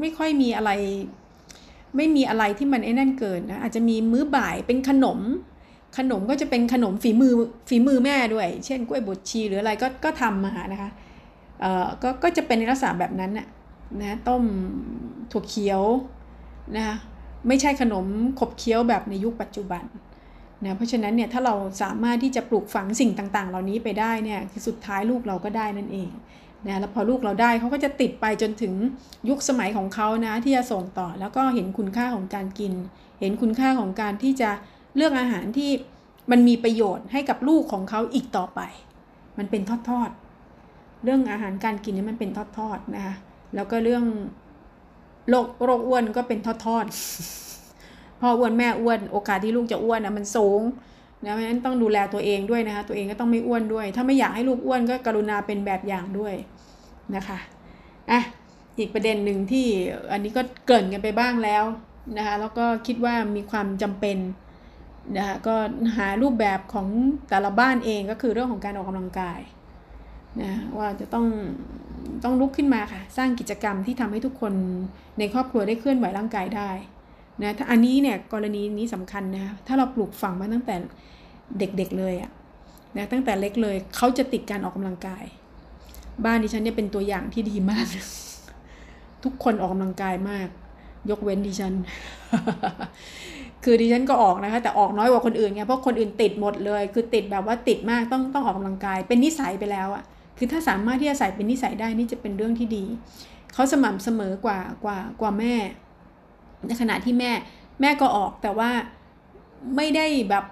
[0.00, 0.70] ไม่ค่อยมีอะไร
[1.96, 5.20] ไม่มีอะไรที่มันไอ้นั่นเกินนะอาจจะมีมื้อบ่ายเป็นขนม
[5.98, 7.32] ขนมก็จะเป็นขนมฝีมือ
[7.68, 10.90] ฝีมือแม่ด้วย เช่นกล้วยบดชีหรืออะไรก็ก็ทำมานะคะ
[11.60, 13.46] เอ่อก็ก็จะเป็นในลักษณะแบบนั้นน่ะ
[14.00, 14.42] นะต้ม
[15.32, 15.82] ถั่วเขียว
[16.76, 16.96] นะคะ
[17.48, 18.06] ไม่ใช่ขนม
[18.40, 19.84] ขบเคี้ยวแบบในยุคปัจจุบัน
[20.64, 26.10] นะเพราะฉะนั้นเนี่ยถ้าเราสามารถที่จะปลูกฝังสิ่งต่างๆ เหล่านี้ไปได้เนี่ยคือสุดท้ายลูกเราก็ได้นั่นเอง
[26.66, 28.74] นะแล้วพอลูกเราได้เขาก็จะติดไปจนถึง
[29.28, 32.72] ยุคสมัยของเขานะที่จะส่งต่อ แล้วก็เห็นคุณค่าของการกิน
[33.20, 34.50] เห็นคุณค่าของการที่จะ
[34.96, 35.70] เลือกอาหารที่
[36.30, 38.60] มันมีประโยชน์ให้กับลูกของเขาอีกต่อไป
[39.38, 43.14] มันเป็นทอดๆเรื่องอาหารการกินนี่มันเป็นทอดๆนะคะ
[43.54, 44.04] แล้วก็เรื่อง
[45.28, 50.62] โรคโรคอ้วนก็เป็นทอดๆพ่ออ้วนแม่อ้วนโอกาสที่ลูกจะอ้วนนะมันสูง
[51.24, 56.34] นะเพราะฉะนั้นต้องดูแลตัวเองด้วยนะคะ ตัวเองก็ต้องไม่อ้วนด้วย ถ้าไม่อยากให้ลูกอ้วนก็กรุณาเป็นแบบอย่างด้วย
[57.16, 57.38] นะคะ
[58.10, 58.20] อะ
[58.78, 59.66] อีกประเด็นหนึ่งที่
[60.12, 61.64] อันนี้ก็เกินกันไปบ้างแล้ว
[62.16, 64.18] นะคะแล้วก็คิดว่ามีความจำเป็น
[65.16, 65.54] นะคะก็
[65.96, 66.88] หารูปแบบของ
[67.28, 69.40] แต่ละบ้านเองก็คือเรื่องของการออกกำลังกาย
[70.42, 71.26] นะว่าจะต้อง
[72.24, 74.52] ต้องลุกขึ้นมาค่ะ สร้างกิจกรรมที่ทำให้ทุกคน
[75.18, 76.70] ในครอบครัวได้เคลื่อนไหวร่างกายได้
[77.42, 80.76] นะถ้าอันนี้เนี่ยกรณีนี้สำคัญนะคะถ้าเราปลูกฝังมาตั้งแต่
[81.58, 82.30] เด็กๆเลยอะ
[82.96, 85.24] นะตั้งแต่เล็กเลยเขาจะติดการออกกำลังกาย
[86.24, 87.86] บ้านดิฉันเนี่ยเป็นตัวอย่างที่ดีมาก
[89.24, 90.48] ทุกคนออกกำลังกายมาก
[91.10, 91.74] ยกเว้นดิฉัน
[93.64, 100.04] คือดิฉันก็ออกนะคะ แต่ออกน้อยกว่าคนอื่นไงเพราะคนอื่นติดหมดเลย คือติดแบบว่าติดมากต้องต้องออกกำลังกาย เป็นนิสัยไปแล้วอะ
[100.38, 102.84] คือถ้าสามารถที่จะใส่เป็นนิสัยได้นี่จะเป็นเรื่องที่ดี
[103.54, 105.54] เขาสม่ำเสมอกว่ากว่ากว่าแม่
[106.66, 107.30] ในขณะที่แม่
[107.80, 108.70] แม่ก็ออกแต่ว่า
[109.76, 110.44] ไม่ได้แบบ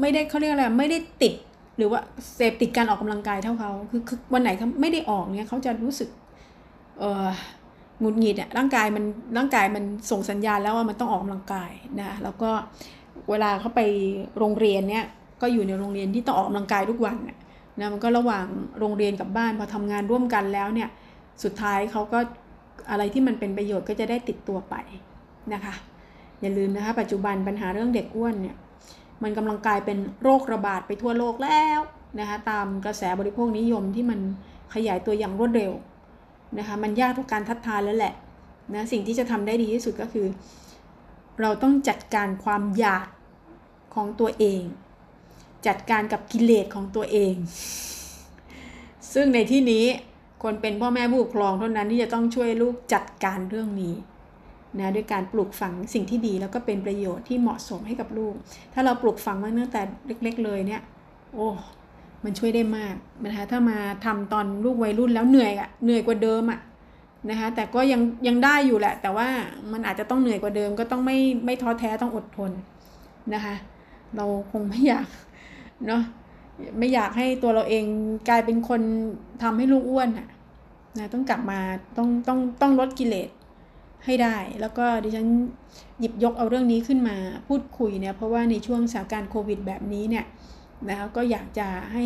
[0.00, 1.34] ไม่ได้เขาเรียกอะไรไม่ได้ติด
[1.76, 2.00] หรือว่า
[2.34, 6.08] เสพติดการออกกำลังกายเท่าเขาคือคือวันไหนเขาไม่ได้ออกเนี่ยเขาจะรู้สึก
[6.98, 7.26] เออ
[8.00, 9.04] หงุดหงิดอะร่างกายมัน
[9.36, 12.50] ร่างกายมันส่งสัญญาณแล้วว่ามันต้องออกกำลังกายนะแล้วก็
[13.30, 13.80] เวลาเขาไป
[14.38, 15.04] โรงเรียนเนี่ย
[15.42, 17.16] ก็อยู่ในโรงเรียนที่ต้องออกกำลังกายทุกวัน
[17.80, 18.46] นะนะมันก็ระหว่าง
[18.78, 20.88] โรงเรียนกับบ้านพอทำงานร่วมกันแล้วเนี่ย
[21.44, 22.18] สุดท้ายเขาก็
[22.90, 24.74] อะไรที่มันเป็นประโยชน์ก็จะได้ติดตัวไป
[25.54, 25.74] นะคะ
[26.40, 28.56] อย่าลืมนะคะปัจจุบันปัญหาเรื่องเด็กอ้วนเนี่ย
[29.22, 31.80] มันกำลังกลายเป็นโรคระบาดไปทั่วโลกแล้ว
[32.20, 34.20] นะคะตามกระแสบริโภคนิยมที่มัน
[34.74, 35.72] ขยายตัวอย่างรวดเร็ว
[36.58, 38.14] นะคะมันยากทุกการทัดทานแล้วแหละ
[38.74, 40.26] นะสิ่งที่จะทำได้ดีที่สุดก็คือ
[41.40, 43.06] เราต้องจัดการความอยาก
[43.94, 44.62] ของตัวเอง
[45.66, 47.34] จัดการกับกิเลสของตัวเอง
[49.12, 49.84] ซึ่งในที่นี้
[50.42, 53.94] คนเป็นพ่อแม่ผู้ปกครองเท่านั้นที่จะต้องช่วยลูกจัดการเรื่องนี้
[54.78, 58.34] นะด้วยการปลูกฝังสิ่งที่ดีแล้วก็เป็นประโยชน์ที่เหมาะสมให้กับลูก
[58.72, 60.82] ถ้าเราปลูกฝังมาตั้งแต่เล็ก ๆ เลยเนี่ย
[61.34, 61.48] โอ้
[62.24, 62.94] มันช่วยได้มาก
[63.24, 66.60] นะคะถ้ามาทำตอนลูกวัยรุ่นแล้วเหนื่อยอะเหนื่อยกว่าเดิมอะ
[67.30, 69.28] นะคะแต่ก็ยังยังได้อยู่แหละ แต่ว่า
[69.72, 72.50] มันอาจจะต้องเหนื่อยกว่าเดิมก็ต้องไม่ไม่ท้อแท้ต้องอดทน
[73.34, 73.54] นะคะ
[74.16, 75.06] เราคงไม่อยาก
[75.86, 76.02] เนาะ
[76.78, 77.84] ไม่อยากให้ตัวเราเอง
[78.28, 78.80] กลายเป็นคน
[79.42, 80.28] ทำให้ลูกอ้วนอะ
[80.98, 81.60] นะต้องกลับมา
[81.96, 83.30] ต้องต้องต้องลดกิเลส
[84.04, 85.26] ให้ได้ แล้วก็ดิฉัน
[86.00, 87.16] หยิบยกเอาเรื่องนี้ขึ้นมา
[87.48, 90.24] พูดคุยเนี่ยเพราะว่าในช่วงสถานการณ์โควิดแบบนี้เนี่ย
[90.88, 92.04] นะคะก็อยากจะให้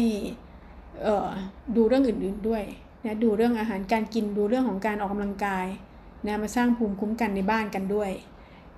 [1.03, 1.29] เออ
[1.77, 2.63] ดูเรื่องอื่นๆด้วย
[3.05, 5.67] นะดูเรื่องอาหารการกินดูเรื่องของการออกกำลังกาย
[6.27, 8.11] นะมาสร้างภูมิคุ้มกันในบ้านกันด้วย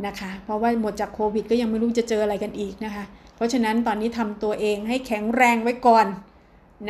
[0.07, 3.05] นะคะ เพราะว่าหมดจากโควิดก็ยังไม่รู้จะเจออะไรกันอีกนะคะ
[3.37, 6.07] เพราะฉะนั้นตอนนี้ทำตัวเองให้แข็งแรงไว้ก่อน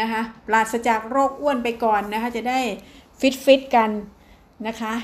[0.01, 2.61] นะคะปราศจากโรคอ้วนไปก่อนนะคะจะได้
[3.21, 3.91] ฟิตฟิตกัน
[4.67, 4.95] นะคะ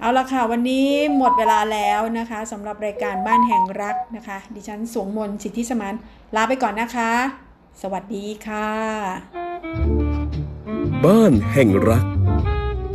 [0.00, 5.94] เอาละค่ะ วันนี้หมดเวลาแล้วนะคะสำหรับรายการบ้านแห่งรักนะคะ ดิฉันสวงมนสิทธิสมาน
[6.36, 7.12] ลาไปก่อนนะคะ
[7.82, 8.68] สวัสดีค่ะ
[11.04, 12.04] บ้านแห่งรัก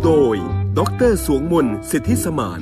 [0.03, 0.35] โดย
[0.77, 2.61] ดรสวงมนสิทธิสมาน